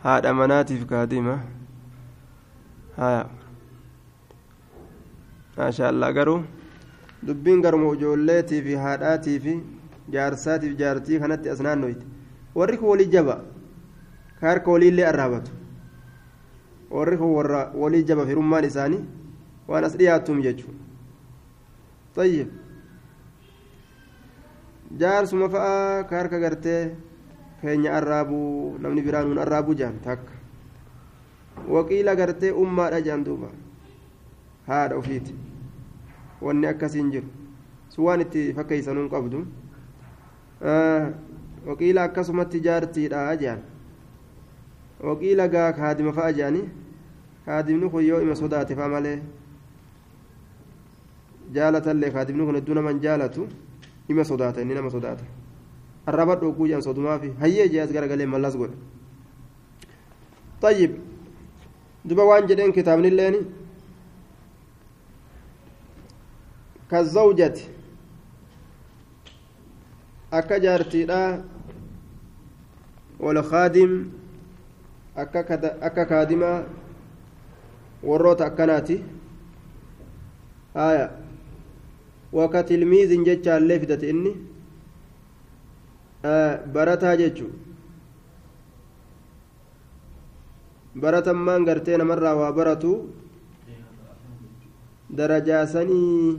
haadha 0.04 0.32
manaatiif 0.40 0.85
kaadima 0.92 1.35
haya 2.97 3.23
maashaa 5.56 5.88
allah 5.92 6.12
garuu 6.18 6.40
dubbiin 7.26 7.62
garuma 7.66 7.94
ijoolleetii 7.97 8.62
fi 8.66 8.75
haadhaatii 8.85 9.38
fi 9.47 9.54
jaarsaatiif 10.14 10.76
jaartii 10.82 11.18
kanatti 11.25 11.49
as 11.54 11.61
naannoyti 11.66 12.06
warri 12.61 12.76
kun 12.78 12.88
walii 12.92 13.11
jaba 13.16 13.37
ka 14.40 14.49
harka 14.49 14.71
waliillee 14.75 15.06
arraabatu 15.12 15.52
warri 16.97 17.16
kun 17.21 17.35
warra 17.38 17.61
walii 17.85 18.02
jaba 18.11 18.26
firummaan 18.30 18.64
isaanii 18.71 19.02
waan 19.68 19.85
as 19.85 19.94
dhiyaattuum 20.00 20.42
jechuun 20.49 20.76
tayyib. 22.16 22.49
Jaarsuma 25.00 25.49
fa'a 25.49 26.04
ka 26.09 26.16
harka 26.18 26.38
gartee 26.40 26.80
keenya 27.62 27.95
arraabuu 27.97 28.78
namni 28.78 29.02
biraa 29.02 29.23
nuun 29.25 29.38
arraabuu 29.38 29.75
jaan 29.75 30.00
takka. 30.04 30.33
Waqiila 31.69 32.14
gartee 32.16 32.50
ummaadha 32.52 33.00
jaan 33.00 33.25
duuba. 33.25 33.49
Haadha 34.66 34.97
ofiiti. 34.97 35.35
Wanni 36.40 36.66
akkasiin 36.66 37.11
jiru. 37.12 37.28
Sun 37.88 38.04
waan 38.04 38.21
itti 38.21 38.52
fakkeeysanuun 38.57 39.09
qabdu. 39.11 39.45
Waqiila 41.66 42.02
akkasumatti 42.04 42.61
jaartiidha 42.61 43.37
jaan. 43.37 43.61
Waqiila 45.02 45.49
gaa 45.49 45.73
kaadima 45.73 46.12
fa'a 46.12 46.33
jaanii 46.33 46.69
kaadimni 47.47 47.90
kun 47.90 48.04
yoo 48.07 48.21
ima 48.23 48.35
sodaate 48.38 48.75
fa'a 48.75 48.88
malee 48.88 49.19
jaalatallee 51.54 52.11
kaadimni 52.11 52.45
kun 52.47 52.54
hedduu 52.54 52.75
naman 52.75 53.00
jaalatu. 53.00 53.49
Ima 54.09 54.25
sodaata 54.25 54.61
inni 54.61 54.75
nama 54.75 54.90
sodaata 54.90 55.25
arraba 56.06 56.35
dhogguu 56.37 56.66
jaan 56.68 56.82
sodumaafi 56.82 57.32
hayyee 57.40 57.68
jee 57.68 57.80
as 57.80 57.92
garagalee 57.92 58.26
mallas 58.26 58.56
godhe 58.56 58.76
طيب 60.62 60.92
duba 62.04 62.25
waan 62.25 62.47
jedheen 62.49 62.73
kitaabnilleen 62.73 63.37
كالزوجة 66.90 67.56
akka 70.32 70.59
jaartiidha 70.61 71.44
walkhaadim 73.21 73.92
akka 75.16 76.04
kaadimaa 76.11 76.64
warroota 78.02 78.47
akkanaati 78.47 78.97
haya 80.75 81.11
waka 82.32 82.62
tilmiizin 82.62 83.25
jechaallee 83.25 83.78
fidate 83.80 84.09
inni 84.11 84.32
barataa 86.23 87.17
jechu 87.17 87.47
baratammaan 91.00 91.64
gartee 91.67 91.97
namarraa 91.99 92.35
waa 92.41 92.52
baratu 92.52 92.93
darajaasanii 95.19 96.38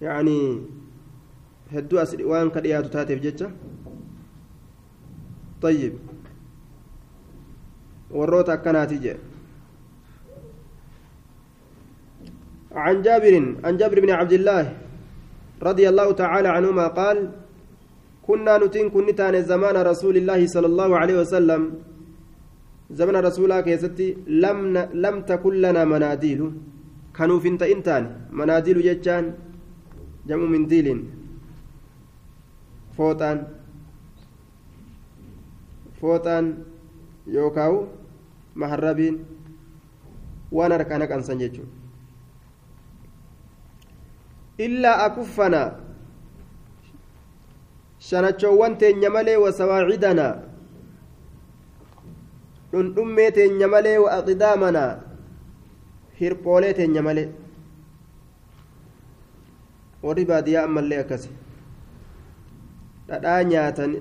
yaanii 0.00 0.44
hedduu 1.72 1.98
as 2.02 2.14
waan 2.32 2.50
ka 2.54 2.60
dhiyaatu 2.64 2.88
taateef 2.96 3.20
jecha 3.26 3.48
طيب 5.64 5.92
warroota 8.18 8.52
akkanaati 8.56 8.98
jedhe 9.04 9.20
عن 12.72 13.02
جابر 13.02 13.34
عن 13.64 13.74
جابر 13.76 13.98
بن 14.00 14.10
عبد 14.10 14.32
الله 14.32 14.64
رضي 15.62 15.84
الله 15.88 16.08
تعالى 16.12 16.48
عنهما 16.48 16.86
قال 16.88 17.18
كنا 18.30 18.54
نتين 18.62 18.86
كنتان 18.94 19.34
زمان 19.42 19.76
رسول 19.90 20.14
الله 20.22 20.40
صلى 20.54 20.68
الله 20.72 20.90
عليه 21.00 21.16
وسلم. 21.22 21.62
زمن 22.98 23.16
رسولك 23.28 23.66
يا 23.66 23.76
ستي 23.82 24.08
لم 24.42 24.58
لم 25.04 25.16
تكن 25.30 25.54
لنا 25.64 25.82
مناديل. 25.84 26.40
كانوا 27.16 27.38
في 27.42 27.48
انت 27.48 27.62
انتان. 27.74 28.04
مناديل 28.38 28.78
جتان 28.86 29.24
جمع 30.28 30.46
من 30.54 30.62
فوتان. 32.96 33.38
فوتان. 36.00 36.44
يوكاو. 37.26 37.74
مهربين 38.56 39.14
وانا 40.52 40.76
ركانا 40.76 41.04
كان 41.10 41.22
سنجيتشو. 41.22 41.64
illaa 44.60 45.08
akuffanaa 45.08 45.79
shanachoowwan 48.08 48.76
teenya 48.82 49.10
malee 49.16 49.36
wasawaacidanaa 49.44 50.32
dhundhummee 52.72 53.30
teenya 53.38 53.68
malee 53.74 53.98
wa 54.04 54.10
aqidaamanaa 54.18 54.90
hirphoolee 56.20 56.72
teenya 56.78 57.02
malee 57.08 57.28
warri 60.06 60.24
baadiyyaa 60.30 60.64
ammallee 60.70 61.00
akkasi 61.04 61.30
dhadhaa 63.08 63.42
nyaatan 63.52 63.92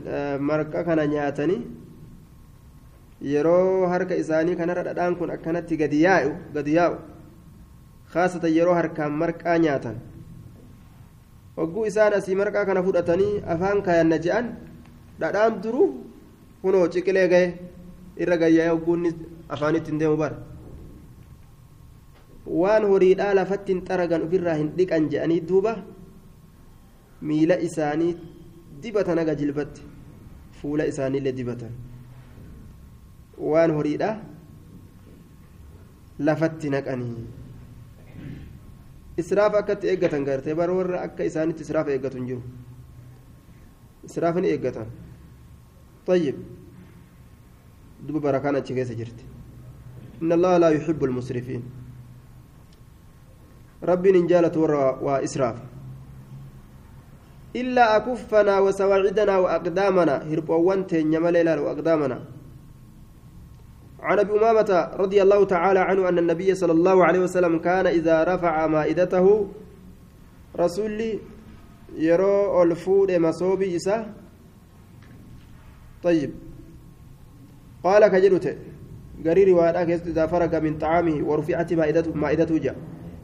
marqa 0.49 0.83
kana 0.89 1.05
nyaatanii 1.13 1.61
yeroo 3.33 3.87
harka 3.93 4.15
isaanii 4.23 4.55
kanarra 4.59 4.83
dhadhaan 4.89 5.15
kun 5.21 5.31
akkanatti 5.35 5.77
gadi 5.81 6.03
yaa'u 6.05 6.31
gadi 6.57 6.75
yaa'u 6.79 6.95
kaasatan 8.13 8.53
yeroo 8.57 8.75
harkaan 8.79 9.11
marqaa 9.23 9.57
nyaatan 9.65 9.95
hogguu 11.59 11.85
isaan 11.91 12.13
asii 12.19 12.35
marqaa 12.41 12.65
kana 12.69 12.83
fudhatanii 12.87 13.33
afaan 13.55 13.81
kaayanna 13.87 14.17
je'an 14.25 14.45
dhadhaan 15.21 15.59
duruu 15.63 15.87
kunoo 16.61 16.85
ciqilee 16.93 17.27
gahe 17.33 17.47
irra 18.25 18.37
gayyaa'ee 18.43 18.71
hogguunni 18.73 19.11
afaanitti 19.57 19.91
hin 19.91 19.99
deemu 20.03 20.17
bara 20.21 20.37
waan 22.61 22.87
horiidhaa 22.91 23.33
lafatti 23.39 23.73
hin 23.75 23.81
xaragan 23.89 24.25
ofirraa 24.27 24.55
hin 24.61 24.69
dhiqan 24.77 25.09
je'anii 25.13 25.41
duuba 25.51 25.73
miila 27.31 27.59
isaanii 27.67 28.13
dibatan 28.85 29.19
aga 29.23 29.35
jilbatti 29.41 29.81
fuula 30.61 30.87
isaaniillee 30.93 31.35
dibatan 31.41 31.73
waan 33.51 33.75
horiidhaa 33.79 34.15
lafatti 36.29 36.69
naqanii 36.75 37.27
israafa 39.23 39.57
akkatti 39.61 39.85
eeggatan 39.91 40.23
gartee 40.29 40.55
bara 40.59 40.73
warra 40.79 40.97
akka 41.07 41.23
isaanitti 41.29 41.61
israafa 41.67 41.91
eeggatu 41.95 42.17
hin 42.17 42.27
jiru 42.31 42.41
israafa 44.09 44.39
ni 44.41 44.49
eeggatan 44.55 44.87
طيب 46.09 46.35
duba 48.07 48.19
barakaan 48.19 48.55
achi 48.55 48.73
keessa 48.73 48.95
jirti 48.99 49.23
inna 50.21 50.33
allaha 50.35 50.59
laa 50.63 50.71
yuhibbu 50.77 51.05
almusrifiin 51.05 51.63
rabbiin 53.89 54.15
hin 54.15 54.27
jaalatu 54.31 54.61
warra 54.63 54.83
waa 55.07 55.19
israafa 55.27 55.61
illaa 57.61 57.89
akuffanaa 57.99 58.61
wasawaacidanaa 58.65 59.39
waaqdaamana 59.45 60.15
hirphoowwan 60.31 60.85
teenya 60.91 61.19
malee 61.25 61.41
ilaal 61.45 61.61
waaqdaamana 61.67 62.17
عن 64.01 64.19
أبي 64.19 64.31
أمامة 64.31 64.89
رضي 64.95 65.21
الله 65.21 65.45
تعالى 65.45 65.79
عنه 65.79 66.09
أن 66.09 66.17
النبي 66.17 66.55
صلى 66.55 66.71
الله 66.71 67.05
عليه 67.05 67.19
وسلم 67.19 67.59
كان 67.59 67.87
إذا 67.87 68.23
رفع 68.23 68.67
مائدته 68.67 69.47
رسول 70.59 71.19
يرو 71.97 72.63
الفود 72.63 73.11
مصوبي 73.11 73.75
إسا. 73.75 74.13
طيب. 76.03 76.31
قال 77.83 78.07
كجرت 78.07 78.57
قريري 79.25 79.51
واداك 79.51 79.89
إذا 79.89 80.25
فرغ 80.25 80.59
من 80.59 80.77
طعامه 80.77 81.27
ورفعت 81.27 81.73
مائدته 81.73 82.13
مائدته 82.13 82.57
جاء. 82.57 82.75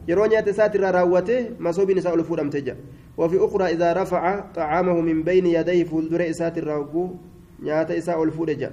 يرو 0.08 0.24
نيات 0.26 0.50
ساتر 0.50 0.80
راوته 0.80 1.50
مصوبي 1.60 1.94
نساء 1.94 2.14
الفود 2.14 2.40
امتجا 2.40 2.76
وفي 3.16 3.44
أخرى 3.44 3.64
إذا 3.64 3.92
رفع 3.92 4.40
طعامه 4.54 5.00
من 5.00 5.22
بين 5.22 5.46
يديه 5.46 5.84
فولدر 5.84 6.32
ساتر 6.32 6.64
راوغو 6.64 7.14
نيات 7.62 7.90
إساء 7.90 8.22
الفود 8.22 8.50
جاء. 8.50 8.72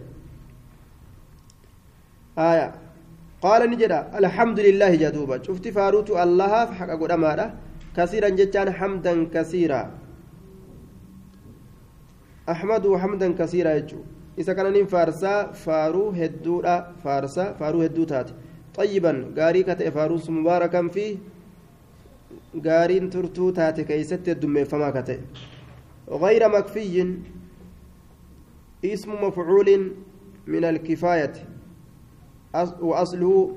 آية. 2.37 2.71
قال 3.41 3.69
نجدا 3.69 4.17
الحمد 4.19 4.59
لله 4.59 4.95
جدوبا. 4.95 5.43
شفت 5.43 5.67
فاروت 5.67 6.09
الله 6.09 6.73
حق 6.73 6.89
قدما 7.01 7.53
كثيرا 7.97 8.29
جتان 8.29 8.71
حمدا 8.71 9.13
كثيرا. 9.33 9.91
أحمد 12.49 12.87
حمدا 13.01 13.27
كثيرا 13.39 13.71
يجو. 13.73 13.97
إذا 14.39 14.53
كان 14.53 14.85
فارسا 14.85 15.51
فارو 15.51 16.09
هدودا 16.09 16.75
فارسا 17.03 17.53
فارو 17.53 17.81
هدو 17.81 18.03
تات. 18.03 18.29
طيبا. 18.75 19.33
غاري 19.37 19.63
كتئ 19.63 19.91
فاروس 19.91 20.29
مباركا 20.29 20.87
فيه. 20.87 21.17
غارين 22.65 23.09
ترتو 23.09 23.49
تات 23.49 23.81
كيست 23.81 24.29
الدم 24.29 24.63
فما 24.63 24.89
كتئ 24.89 25.19
غير 26.09 26.49
مكفي. 26.49 27.17
اسم 28.85 29.11
مفعول 29.23 29.91
من 30.47 30.63
الكفاية. 30.63 31.33
وأصله 32.55 33.55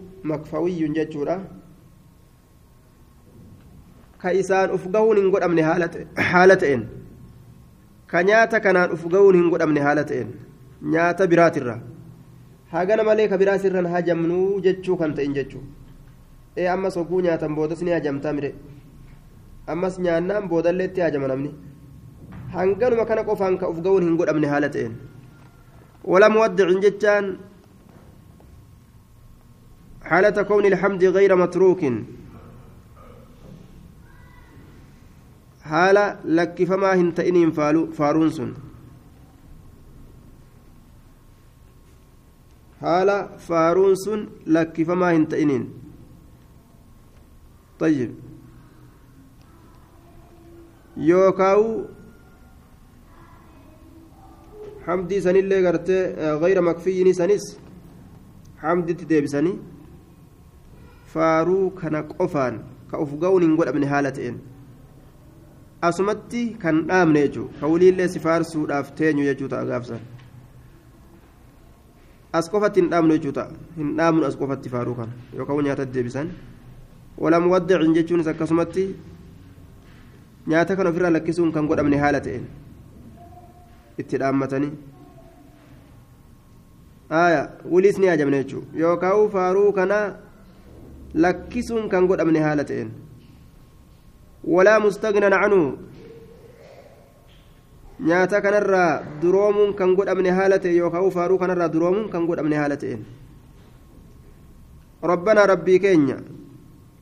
uf 4.76 4.84
gahuun 4.94 5.16
hin 5.20 5.30
godhamne 5.30 5.62
haala 5.62 6.56
ta'een 6.56 6.82
ka 8.10 8.22
nyaata 8.28 8.60
kanaan 8.64 8.90
uf 8.96 9.04
gahuun 9.12 9.36
hin 9.38 9.50
godhamne 9.52 9.80
haala 9.86 10.04
ta'een 10.10 10.28
nyaata 10.94 11.28
biraatirra 11.32 11.76
hagana 12.72 13.04
malee 13.08 13.28
ka 13.28 13.38
biraasirran 13.42 13.86
hajamnuu 13.94 14.60
jechuu 14.66 14.96
kan 15.00 15.14
ta'in 15.14 15.34
jechuu 15.38 15.62
ee 16.56 16.66
ammas 16.74 16.96
hogguu 16.98 17.20
nyaatan 17.26 17.54
boodas 17.58 17.82
ni 17.86 17.90
hajamtaa 17.96 18.32
mire 18.38 18.50
ammas 19.74 19.98
nyaannaan 20.06 20.48
boodallee 20.52 20.88
itti 20.90 21.00
hajama 21.06 21.28
namni 21.32 21.50
hanganuma 22.56 23.04
kana 23.10 23.22
qofaan 23.28 23.58
ka 23.60 23.68
uf 23.72 23.78
gahuun 23.86 24.02
hin 24.08 24.16
godhamne 24.20 24.48
haala 24.52 24.68
ta'een 24.76 24.94
wala 26.12 26.28
muwaddicin 26.34 26.80
jechaan 26.86 27.26
حالة 30.08 30.42
كون 30.42 30.64
الحمد 30.66 31.04
غير 31.04 31.36
متروك. 31.36 31.82
حالة 35.70 36.04
لك 36.24 36.64
فما 36.64 36.94
هنتئنين 36.94 37.50
فارون 37.98 38.30
سن 38.30 38.50
حالة 42.80 43.18
فارون 43.36 43.94
سن 43.94 44.20
لك 44.46 44.82
فما 44.82 45.16
هنتئنين 45.16 45.64
طيب. 47.80 48.10
يوكاو 50.96 51.84
حمدي 54.86 55.20
سنillee 55.20 55.62
gartee 55.66 56.18
غير 56.42 56.62
مكفي 56.62 57.12
سنس 57.12 57.58
حمدي 58.62 58.94
تديبسني 58.94 59.75
faaruu 61.16 61.70
kana 61.80 62.02
qofaan 62.12 62.60
ka 62.90 63.00
uf 63.02 63.12
ga'uun 63.22 63.42
hin 63.42 63.56
godhamne 63.58 63.86
haala 63.92 64.10
ta'een 64.16 64.36
asumatti 65.88 66.42
kan 66.64 66.82
dhaabne 66.90 67.22
jechuudha 67.26 67.60
ka 67.60 67.70
waliillee 67.72 68.08
si 68.14 68.20
faarsuudhaaf 68.24 68.90
teenyu 68.98 69.24
jechuu 69.28 69.48
ta'a 69.52 69.64
gaafsan 69.70 70.02
as 72.40 72.50
qofatti 72.54 72.80
hin 72.82 72.90
dhaabnu 72.92 73.16
jechuu 73.18 73.32
ta'a 73.38 73.48
hin 73.78 73.94
dhaabnu 74.00 74.26
as 74.28 74.36
qofatti 74.42 74.72
faaruu 74.74 74.96
kana 74.98 75.12
yookaan 75.38 75.64
nyaata 75.68 75.88
deebisan 75.94 76.28
wala 77.24 77.40
muwaddicin 77.46 77.96
jechuunis 78.00 78.28
akkasumatti 78.34 78.84
nyaata 80.54 80.76
kana 80.76 80.90
ofirraa 80.94 81.14
lakkisuun 81.16 81.52
kan 81.56 81.72
godhamne 81.72 82.02
haala 82.04 82.20
ta'een 82.28 82.44
itti 84.04 84.20
dhaammatanii 84.24 84.72
waliis 87.72 87.98
ni 88.04 88.14
ajabne 88.14 88.44
jechuudha 88.44 88.84
yookaan 88.84 89.26
faaruu 89.38 89.72
kana. 89.80 90.04
Lakkisuun 91.24 91.88
kan 91.88 92.06
godhamne 92.06 92.40
haala 92.46 92.64
ta'een 92.70 92.90
walaa 94.54 94.78
mustagnan 94.86 95.32
canhu 95.42 95.60
nyaata 98.08 98.40
kanarraa 98.44 99.02
duroomuun 99.22 99.74
kan 99.74 99.94
godhamne 99.98 100.30
haala 100.38 100.58
ta'e 100.58 100.76
yookaan 100.76 101.10
faaruu 101.18 101.38
kanarraa 101.42 101.72
duroomuun 101.74 102.10
kan 102.14 102.26
godhamne 102.30 102.56
haala 102.62 102.76
ta'een 102.82 103.06
rabbanaa 105.12 105.46
rabbii 105.52 105.78
keenya 105.84 106.18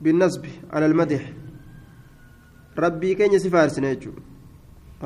binnasbi 0.03 0.51
ala 0.71 0.85
almadix 0.91 1.21
rabbii 2.83 3.15
keenya 3.15 3.39
si 3.39 3.49
faarsine 3.49 3.89
jechuudha 3.95 4.21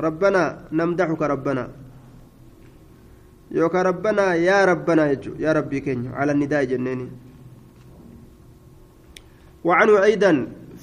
rabbanaa 0.06 0.48
namdaxuka 0.70 1.28
rabbanaa 1.34 1.68
yookaan 3.58 3.84
rabbanaa 3.90 4.34
yaa 4.34 4.62
rabbanaa 4.72 5.08
jechuudha 5.14 5.44
yaa 5.46 5.56
rabbii 5.58 5.80
keenya 5.88 6.14
ala 6.16 6.34
nidaa 6.34 6.64
وعنه 9.64 10.02
أيضا 10.02 10.32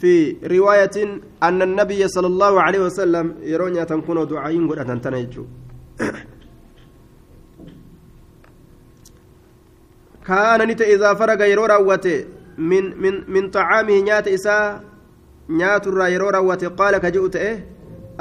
في 0.01 0.37
رواية 0.43 0.97
أن 1.43 1.61
النبي 1.61 2.07
صلى 2.07 2.27
الله 2.27 2.61
عليه 2.61 2.79
وسلم 2.79 3.35
يرون 3.41 3.85
تنكون 3.85 4.27
دعاء 4.27 4.67
قد 4.67 4.77
أتنتنجو 4.79 5.45
كان 10.27 10.67
نت 10.67 10.81
إذا 10.81 11.13
فرغ 11.13 11.39
يرو 11.43 11.65
راوته 11.65 12.25
من 12.57 12.83
من 13.01 13.13
من 13.33 13.43
طعامه 13.49 13.97
نيات 14.01 14.27
إساء 14.27 14.83
نيات 15.49 15.87
الرا 15.87 16.07
يرو 16.07 16.29
راوته 16.29 16.67
قال 16.67 16.97
كجؤت 16.97 17.35
إيه؟ 17.35 17.65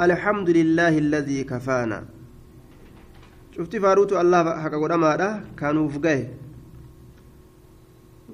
الحمد 0.01 0.49
لله 0.49 0.97
الذي 0.97 1.43
كفانا. 1.43 2.05
شفت 3.57 3.75
فاروت 3.75 4.13
الله 4.13 4.61
حق 4.63 4.73
قدما 4.83 5.43
كانوا 5.59 5.89
فقه. 5.89 6.19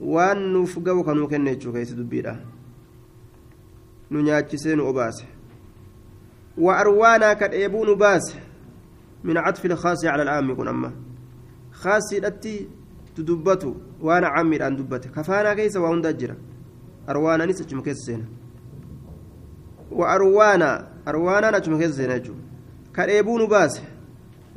Waan 0.02 0.40
nuuf 0.54 0.78
gahu 0.80 1.04
kanuu 1.04 1.28
kenne 1.28 1.56
jechuu 1.56 1.74
keessa 1.74 1.96
dubbiidha 1.96 2.38
nu 4.12 4.22
nyaachisee 4.22 4.76
nu 4.76 4.88
obaase 4.88 5.26
ilkhaasi 9.64 10.08
cala 10.08 10.22
al'aammi 10.24 10.56
kun 10.56 10.68
amma 10.68 10.92
khaasiidhatti 11.72 12.68
dudubbatu 13.16 13.76
waan 14.02 14.24
caammiidhaan 14.24 14.78
dubbate 14.78 15.10
kafaanaa 15.10 15.56
keessa 15.56 15.82
waa 15.82 15.90
hundaa 15.90 16.14
jira 16.14 16.36
arwaanaanis 17.08 17.62
achuma 17.62 17.82
keessa 17.82 18.06
seena 18.06 18.26
wa 19.92 20.10
arwaanaa 20.10 20.86
arwaanaan 21.06 21.56
achuma 21.56 21.78
keessa 21.78 21.98
seena 21.98 22.20
jechuu 22.20 22.36
ka 22.92 23.06
dheebuu 23.08 23.38
nu 23.40 23.48
baase 23.48 23.82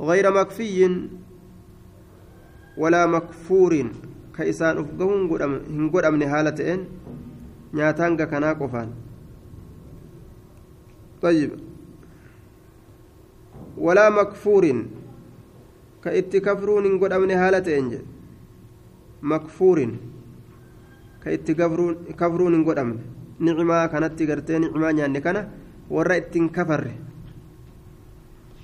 غير 0.01 0.33
مكفي 0.33 1.07
ولا 2.77 3.05
مكفور 3.05 3.91
ka 4.37 4.43
isaan 4.53 4.77
uf 4.83 4.89
gahuun 4.99 5.27
hin 5.73 5.89
godhamne 5.93 6.25
haala 6.35 6.51
ta'een 6.61 6.87
nyaataan 7.73 8.17
gakanaa 8.21 8.55
qofaan. 8.61 8.89
طيب 11.21 11.51
ولا 13.77 14.09
مكفور 14.09 14.63
كإت 16.03 16.35
كفرون 16.35 16.85
قد 17.01 17.11
أمن 17.13 17.31
هالة 17.31 17.67
إنجل 17.79 18.03
مكفور 19.21 19.77
كإت 21.23 21.51
كفرون 22.19 22.63
قد 22.67 22.77
أمن 22.77 22.97
نعمة 23.39 23.85
كانت 23.85 24.13
تقرتين 24.19 24.61
نعمة 24.61 24.99
يعني 24.99 25.19
كان 25.25 25.37
ورأت 25.89 26.37
كفر 26.37 26.83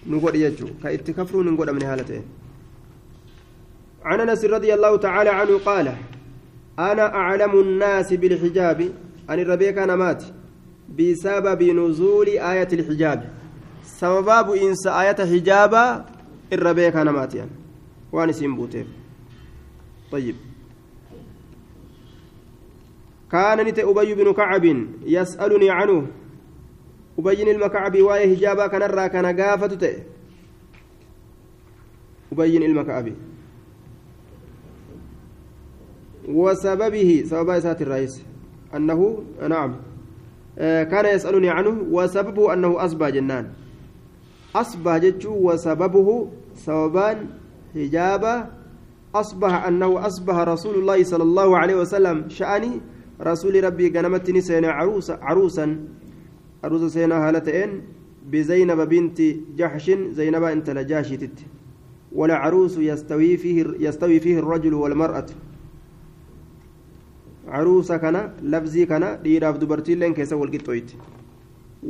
نقول 0.09 0.35
يجو 0.35 0.67
كإت 0.83 1.11
كفرون 1.11 1.57
قد 1.57 1.69
أمن 1.69 1.83
هالة 1.83 2.09
إنجل 2.15 2.42
عن 4.03 4.19
أنس 4.19 4.45
رضي 4.45 4.73
الله 4.73 4.97
تعالى 4.97 5.29
عنه 5.29 5.57
قال 5.57 5.95
أنا 6.79 7.15
أعلم 7.15 7.59
الناس 7.59 8.13
بالحجاب. 8.13 8.91
أن 9.29 9.39
الربيع 9.39 9.71
كان 9.71 9.93
مات 9.93 10.23
بسبب 10.99 11.63
نزول 11.63 12.27
آية 12.27 12.67
الحجاب. 12.73 13.29
سبب 13.83 14.51
إنس 14.51 14.87
آية 14.87 15.15
حجاب 15.15 16.05
الربيع 16.53 16.89
كان 16.89 17.09
مات 17.09 17.35
يعني. 17.35 17.51
وأنا 18.11 18.31
سيمبوتيف 18.31 18.87
طيب. 20.11 20.35
كان 23.31 23.67
نت 23.67 23.79
أبي 23.79 24.13
بن 24.13 24.33
كعب 24.33 24.65
يسألني 25.05 25.69
عنه. 25.71 26.07
أبي 27.19 27.51
المكعب 27.51 28.01
وآية 28.01 28.35
حجابا 28.35 28.67
كان 28.67 28.83
الرا 28.83 29.07
كان 29.07 29.41
قافة 29.41 30.01
أبي 32.31 32.57
المكعب. 32.57 33.13
وسببه 36.29 37.23
سبب 37.25 37.49
إسات 37.49 37.81
الرئيس؟ 37.81 38.23
أنه 38.75 39.23
نعم. 39.49 39.75
آه 40.57 40.83
كان 40.83 41.15
يسألني 41.15 41.49
عنه 41.49 41.83
وسببه 41.91 42.53
أنه 42.53 42.85
أصبح 42.85 43.09
جنان. 43.09 43.49
أصبح 44.55 44.97
جتشو 44.97 45.33
وسببه 45.33 46.27
سببان 46.55 47.17
حجابة 47.73 48.45
أصبح 49.15 49.65
أنه 49.67 50.07
أصبح 50.07 50.35
رسول 50.35 50.75
الله 50.75 51.03
صلى 51.03 51.23
الله 51.23 51.57
عليه 51.57 51.75
وسلم 51.75 52.29
شأني. 52.29 52.81
رسول 53.21 53.63
ربي 53.63 53.89
قنمتني 53.89 54.41
سينا 54.41 54.71
عروسا 54.71 55.19
عروسا. 55.21 55.77
عروسا 56.63 56.87
سينا 56.87 57.29
هالتين 57.29 57.81
بزينب 58.31 58.79
بنت 58.89 59.21
جحش. 59.57 59.91
زينب 59.91 60.43
أنت 60.43 60.69
لجاشتت 60.69 61.39
ولا 62.11 62.35
عروس 62.35 62.77
يستوي 62.77 63.37
فيه 63.37 63.65
يستوي 63.79 64.19
فيه 64.19 64.39
الرجل 64.39 64.73
والمرأة. 64.73 65.25
caruusa 67.51 67.99
kana 67.99 68.21
labzii 68.55 68.85
kana 68.91 69.15
dhiiraaf 69.23 69.59
dubartiilleen 69.61 70.13
keessa 70.17 70.35
walqixxooyti 70.41 70.97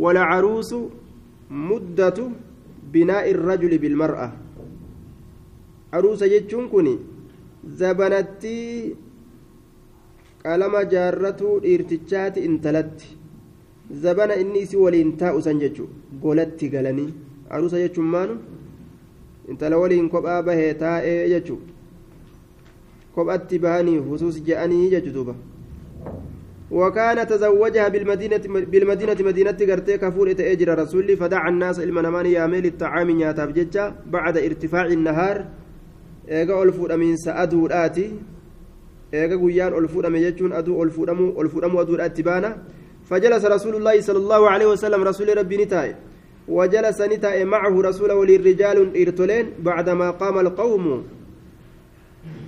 walcaruusu 0.04 0.80
muddatu 1.70 2.32
binaa'i 2.94 3.32
irrajuli 3.34 3.80
bilmar'a 3.84 4.28
caruusa 5.92 6.30
jechuun 6.36 6.70
kun 6.70 6.88
zabanattii 7.82 8.96
qalama 10.44 10.84
jaarratuu 10.94 11.60
dhiirtichaati 11.64 12.40
intalatti. 12.48 13.08
Zabana 14.04 14.36
inni 14.42 14.60
isi 14.66 14.78
waliin 14.78 15.12
taa'usan 15.22 15.60
jechu 15.60 15.86
golatti 16.24 16.70
galanii. 16.74 17.14
Aruusa 17.50 17.78
jechuun 17.84 18.08
maanu? 18.16 18.36
Intala 19.50 19.78
waliin 19.78 20.10
kophaa 20.10 20.42
bahee 20.44 20.74
taa'ee 20.84 21.30
jechu 21.34 21.60
kophatti 23.16 23.60
bahanii 23.60 23.98
husuus 23.98 24.44
je'anii 24.44 24.90
jechu 24.90 25.12
duuba. 25.12 25.36
وكان 26.74 27.28
تزوجها 27.28 27.88
بالمدينة 27.88 28.42
بالمدينة 28.72 29.18
مدينة 29.20 29.58
قرتي 29.70 29.98
كفور 29.98 30.32
تأجر 30.34 30.80
رسول 30.80 31.18
فدعا 31.18 31.50
الناس 31.50 31.80
المنمان 31.80 32.26
يامل 32.26 32.66
الطعام 32.66 33.12
نياتاب 33.12 33.54
ججا 33.54 33.96
بعد 34.10 34.38
ارتفاع 34.38 34.86
النهار. 34.86 35.46
eega 36.28 36.56
ol 36.56 36.72
fuudhamiinsa 36.72 37.36
aduudhaati 37.36 38.06
eega 39.12 39.38
guyyaan 39.38 39.74
ol 39.74 39.88
fuudhame 39.88 40.20
jechuun 40.24 40.54
aduu 40.54 40.80
ol 40.80 40.90
fuudhamu 40.90 41.34
ol 41.36 41.50
fuudhamu 41.50 41.80
aduudha 41.80 42.08
itti 42.08 42.24
baana 42.24 42.58
فجلس 43.10 43.46
رسول 43.46 43.76
الله 43.76 44.02
صلى 44.02 44.18
الله 44.18 44.50
عليه 44.50 44.66
وسلم 44.66 45.04
رسول 45.04 45.38
ربي 45.38 45.58
نتاي 45.58 45.96
وجلس 46.48 47.02
نتاي 47.02 47.46
معه 47.46 47.82
رسول 47.82 48.12
ولي 48.12 48.36
الرجال 48.36 48.78
إرتلين 49.02 49.46
بعدما 49.60 50.12
قام 50.12 50.40
القوم. 50.40 51.04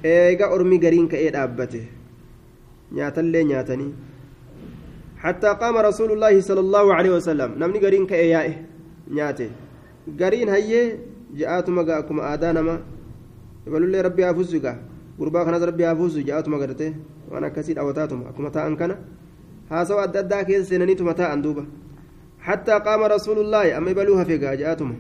إيغا 0.05 0.45
أرمي 0.53 0.77
قرين 0.83 1.07
كأيد 1.11 1.35
أبته 1.35 1.85
نياتلي 2.95 3.43
نياتني 3.49 3.87
حتى 5.23 5.49
قام 5.61 5.75
رسول 5.89 6.09
الله 6.15 6.33
صلى 6.49 6.61
الله 6.65 6.85
عليه 6.97 7.11
وسلم 7.17 7.49
نمني 7.59 7.79
قرين 7.85 8.03
كأيائه 8.11 8.55
نياته 9.15 9.49
قرين 10.19 10.49
هي 10.55 10.71
جاءتما 11.39 11.81
قاكم 11.89 12.17
آدانما 12.33 12.75
rabbi 13.65 14.21
haafuusu 14.21 14.59
gaa 14.61 14.77
gurbaa 15.17 15.45
kanas 15.45 15.63
rabbi 15.69 15.83
haafuusu 15.83 16.21
ja'atuma 16.21 16.57
gartee 16.61 16.93
waan 17.31 17.43
akkasii 17.43 17.73
dhawataatuma 17.73 18.29
akkuma 18.29 18.49
taa'an 18.57 18.77
kana 18.77 18.95
haasawa 19.69 20.03
adda 20.03 20.19
addaa 20.19 20.43
keessa 20.43 20.69
seenaniituma 20.69 21.13
taa'an 21.13 21.41
duuba 21.41 21.65
حتى 22.45 22.71
قام 22.71 23.01
رسول 23.03 23.39
الله 23.39 23.77
أما 23.77 23.91
يبلوها 23.91 24.23
في 24.23 24.37
جاءتهم 24.37 24.95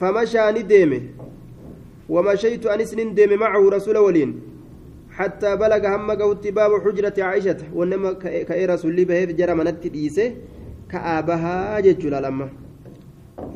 فمشى 0.00 0.50
نديمه 0.50 1.02
ومشيت 2.14 2.64
أنس 2.74 2.90
نديم 2.98 3.32
معه 3.42 3.62
رسول 3.76 3.96
ولين 4.06 4.30
حتى 5.18 5.50
بلغ 5.62 5.82
هم 5.94 6.08
قوت 6.20 6.44
باب 6.58 6.72
حجرة 6.84 7.16
عائشة 7.28 7.60
وإنما 7.76 8.12
كأي 8.48 8.64
رسول 8.72 8.90
الله 8.90 9.04
به 9.08 9.32
جرى 9.38 9.54
منت 9.58 9.82
ديسه 9.94 10.28
كأبها 10.90 11.80
ججل 11.86 12.14
لما 12.24 12.48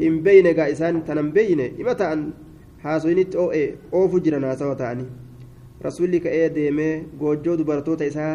إن 0.07 0.15
بين 0.27 0.47
قائسان 0.59 0.95
تنم 1.07 1.29
بين 1.39 1.61
إمتى 1.81 2.07
أن 2.13 2.21
haasoyinitti 2.85 3.39
oo'e 3.43 3.63
oofu 3.99 4.19
jiran 4.25 4.45
haasawa 4.47 4.77
ta'anii 4.81 5.07
rasuulli 5.85 6.19
ka'ee 6.25 6.49
deemee 6.57 7.05
goojjoo 7.21 7.55
dubartoota 7.61 8.09
isaa 8.11 8.35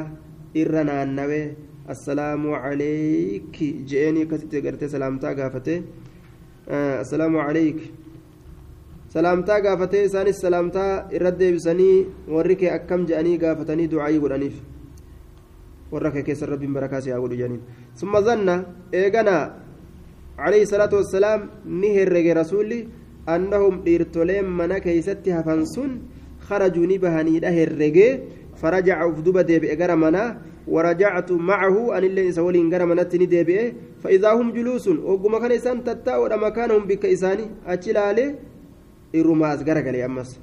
irra 0.62 0.82
naannawee 0.90 1.44
assalaamu 1.94 2.56
calayki 2.64 3.68
je'eenii 3.92 4.24
akkasitti 4.28 4.62
gartee 4.68 4.90
salaamtaa 4.94 5.34
gaafate 5.40 5.76
assalaamu 7.04 7.44
calayki 7.46 7.92
salaamtaa 9.14 9.60
gaafatee 9.66 10.04
isaanis 10.10 10.42
salaamtaa 10.46 10.92
irra 11.18 11.32
deebisanii 11.32 11.96
warri 12.36 12.56
kee 12.62 12.72
akkam 12.78 13.06
je'anii 13.10 13.38
gaafatanii 13.44 13.90
du'aayii 13.94 14.24
godhaniif 14.26 14.62
warra 15.92 16.12
kee 16.12 16.24
keessa 16.30 16.52
rabbiin 16.54 16.74
barakaa 16.78 17.02
si 17.02 17.12
haa 17.12 17.24
godhu 17.24 17.42
jedhaniin 17.42 17.62
summa 18.02 18.22
zanna 18.30 18.56
eeganaa 19.02 19.44
salaatu 20.74 20.96
wassalaam 21.02 21.50
ni 21.82 21.90
herrege 21.98 22.34
rasuulli 22.42 22.80
أنهم 23.36 23.74
ديرتولين 23.86 24.46
منا 24.58 24.78
كيستي 24.86 25.30
هفنسون 25.38 25.92
خرجوا 26.48 26.86
نبهني 26.92 27.36
هرجي 27.58 28.08
فرجع 28.62 28.98
أفدوب 29.10 29.38
ديبئ 29.50 29.96
منا 30.04 30.24
ورجعت 30.74 31.32
معه 31.32 31.98
أن 31.98 32.04
اللي 32.10 32.32
سولين 32.32 32.66
منا 32.90 33.04
تني 33.04 33.74
فإذا 34.04 34.30
هم 34.38 34.48
جلوس 34.58 34.88
وقم 34.88 35.34
كان 35.42 35.52
إسان 35.52 35.78
تتاور 35.84 36.32
مكانهم 36.46 36.84
بك 36.90 37.06
إساني 37.06 37.46
أجلالي 39.16 39.30
إرماز 39.30 39.64
غرغلي 39.64 40.06
أمس. 40.06 40.40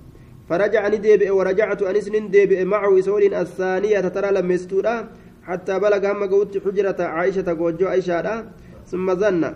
فرجعني 0.48 0.96
ديبئ 0.96 1.30
ورجعت 1.30 1.82
أنس 1.82 2.08
ديبئ 2.08 2.64
معه 2.64 3.00
سولين 3.00 3.34
الثانية 3.34 4.00
ترى 4.00 4.30
لم 4.30 4.50
يستورا 4.50 5.08
حتى 5.42 5.78
بلغ 5.78 6.12
هم 6.12 6.24
قوت 6.30 6.58
حجرة 6.64 7.02
عائشة 7.02 7.48
قوجو 7.58 7.86
عائشة. 7.86 8.44
ثم 8.86 9.14
ظن 9.14 9.54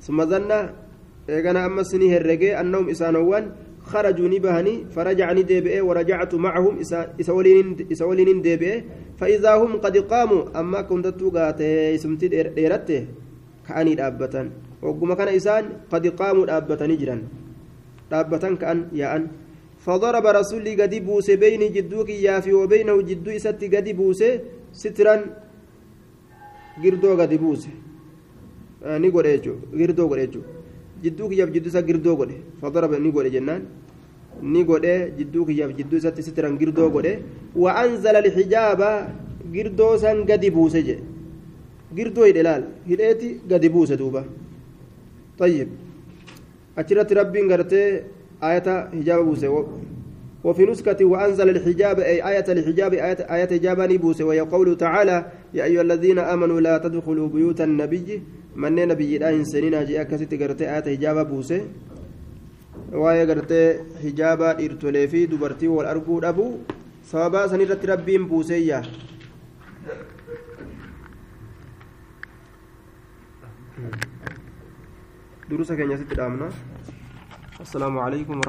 ثم 0.00 0.24
ظن 0.24 0.50
eegana 1.28 1.64
ammas 1.64 1.88
ni 1.96 2.12
herrege 2.12 2.52
annahum 2.52 2.88
isaanowwan 2.92 3.44
خرجوا 3.84 4.28
نبهني 4.28 4.96
فرجعني 4.96 5.42
ديبئ 5.42 5.80
ورجعت 5.80 6.34
معهم 6.34 6.80
إسا 6.80 8.04
ولين 8.04 8.42
ديبئ 8.42 8.82
فإذا 9.20 9.54
هم 9.54 9.76
قد 9.76 9.96
قاموا 9.96 10.60
أما 10.60 10.80
كنت 10.88 11.06
توقات 11.06 11.60
اسمتي 11.60 12.28
ديرت 12.28 12.88
كأني 13.68 13.94
دابة 13.94 14.50
وقم 14.84 15.10
كان 15.18 15.28
إسان 15.38 15.64
قد 15.92 16.04
قاموا 16.20 16.44
دابة 16.50 16.80
نجرا 16.90 17.16
دابة 18.10 18.44
كأن 18.60 18.78
يا 19.00 19.06
أن 19.16 19.22
فضرب 19.84 20.26
رسولي 20.38 20.72
قد 20.80 20.94
بوس 21.06 21.28
بين 21.42 21.62
جدوك 21.76 22.08
يافي 22.26 22.52
وبينه 22.60 22.96
جدو 23.08 23.30
إسات 23.38 23.60
قد 23.74 23.88
بوس 23.98 24.20
سترا 24.82 25.16
قردو 26.82 27.10
قد 27.20 27.32
بوس 27.42 27.62
آه 28.84 28.98
نقول 29.02 29.26
إيجو 29.32 29.54
قردو 29.80 30.04
قد 30.12 30.20
إيجو 30.24 30.42
jidduu 31.04 31.28
kiyyaaf 31.30 31.50
jidduu 31.54 31.70
isaa 31.72 31.86
girdoo 31.88 32.16
godhe 32.20 32.36
fadaraba 32.60 32.98
ni 33.04 33.10
godhe 33.14 33.30
jennaan 33.34 33.62
ni 34.52 34.62
godhe 34.68 34.94
jidduu 35.18 35.44
kiyyaaf 35.48 35.72
jidduu 35.78 35.98
isatti 36.00 36.22
sitiran 36.26 36.54
girdoo 36.60 36.88
godhe 36.94 37.12
wa 37.62 37.70
anzala 37.82 38.18
alxijaaba 38.24 38.90
girdoo 39.54 39.92
san 40.04 40.24
gadi 40.30 40.50
buuse 40.56 40.80
jedhe 40.88 41.04
girdoo 41.96 42.26
hidhe 42.28 42.42
laal 42.48 42.64
hidheeti 42.90 43.28
gadi 43.50 43.68
buuse 43.74 43.94
duuba 44.02 44.22
طيب 45.38 45.68
أشرت 46.78 47.12
ربي 47.12 47.40
قرتي 47.40 48.02
آية 48.42 48.88
حجاب 48.92 49.24
بوسي 49.24 49.48
وفي 50.44 50.66
نسكة 50.66 51.04
وأنزل 51.04 51.48
الحجاب 51.48 52.00
أي 52.00 52.28
آية 52.28 52.44
الحجاب 52.48 52.92
آية, 52.94 53.20
آية 53.34 53.46
حجاب 53.46 53.80
نبوسي 53.80 54.22
وهي 54.22 54.40
قوله 54.40 54.74
تعالى 54.74 55.26
يا 55.54 55.64
أيها 55.64 55.82
الذين 55.82 56.18
آمنوا 56.18 56.60
لا 56.60 56.78
تدخلوا 56.78 57.28
بيوت 57.28 57.60
النبي 57.60 58.22
manneen 58.62 58.88
nabiyyiidhaa 58.88 59.30
hin 59.34 59.46
seeninaa 59.50 59.84
jee 59.86 59.96
akkasitti 60.00 60.38
gartee 60.42 60.68
aata 60.74 60.92
hijaaba 60.92 61.24
buuse 61.30 61.56
waa'ee 63.04 63.24
gartee 63.30 63.64
hijaabaa 64.02 64.52
dhiirtolee 64.60 65.02
fi 65.14 65.22
dubartii 65.32 65.72
wal 65.72 65.90
arguu 65.94 66.20
dhabu 66.26 66.46
sababaa 67.12 67.48
sanirratti 67.54 67.90
rabbiin 67.92 68.28
buuseeyya 68.32 68.82
durusa 73.76 74.13
keenya 75.78 75.96
sitti 76.00 76.14
dhaamna 76.18 76.48
assalaamu 77.62 77.98
calaykum 78.04 78.36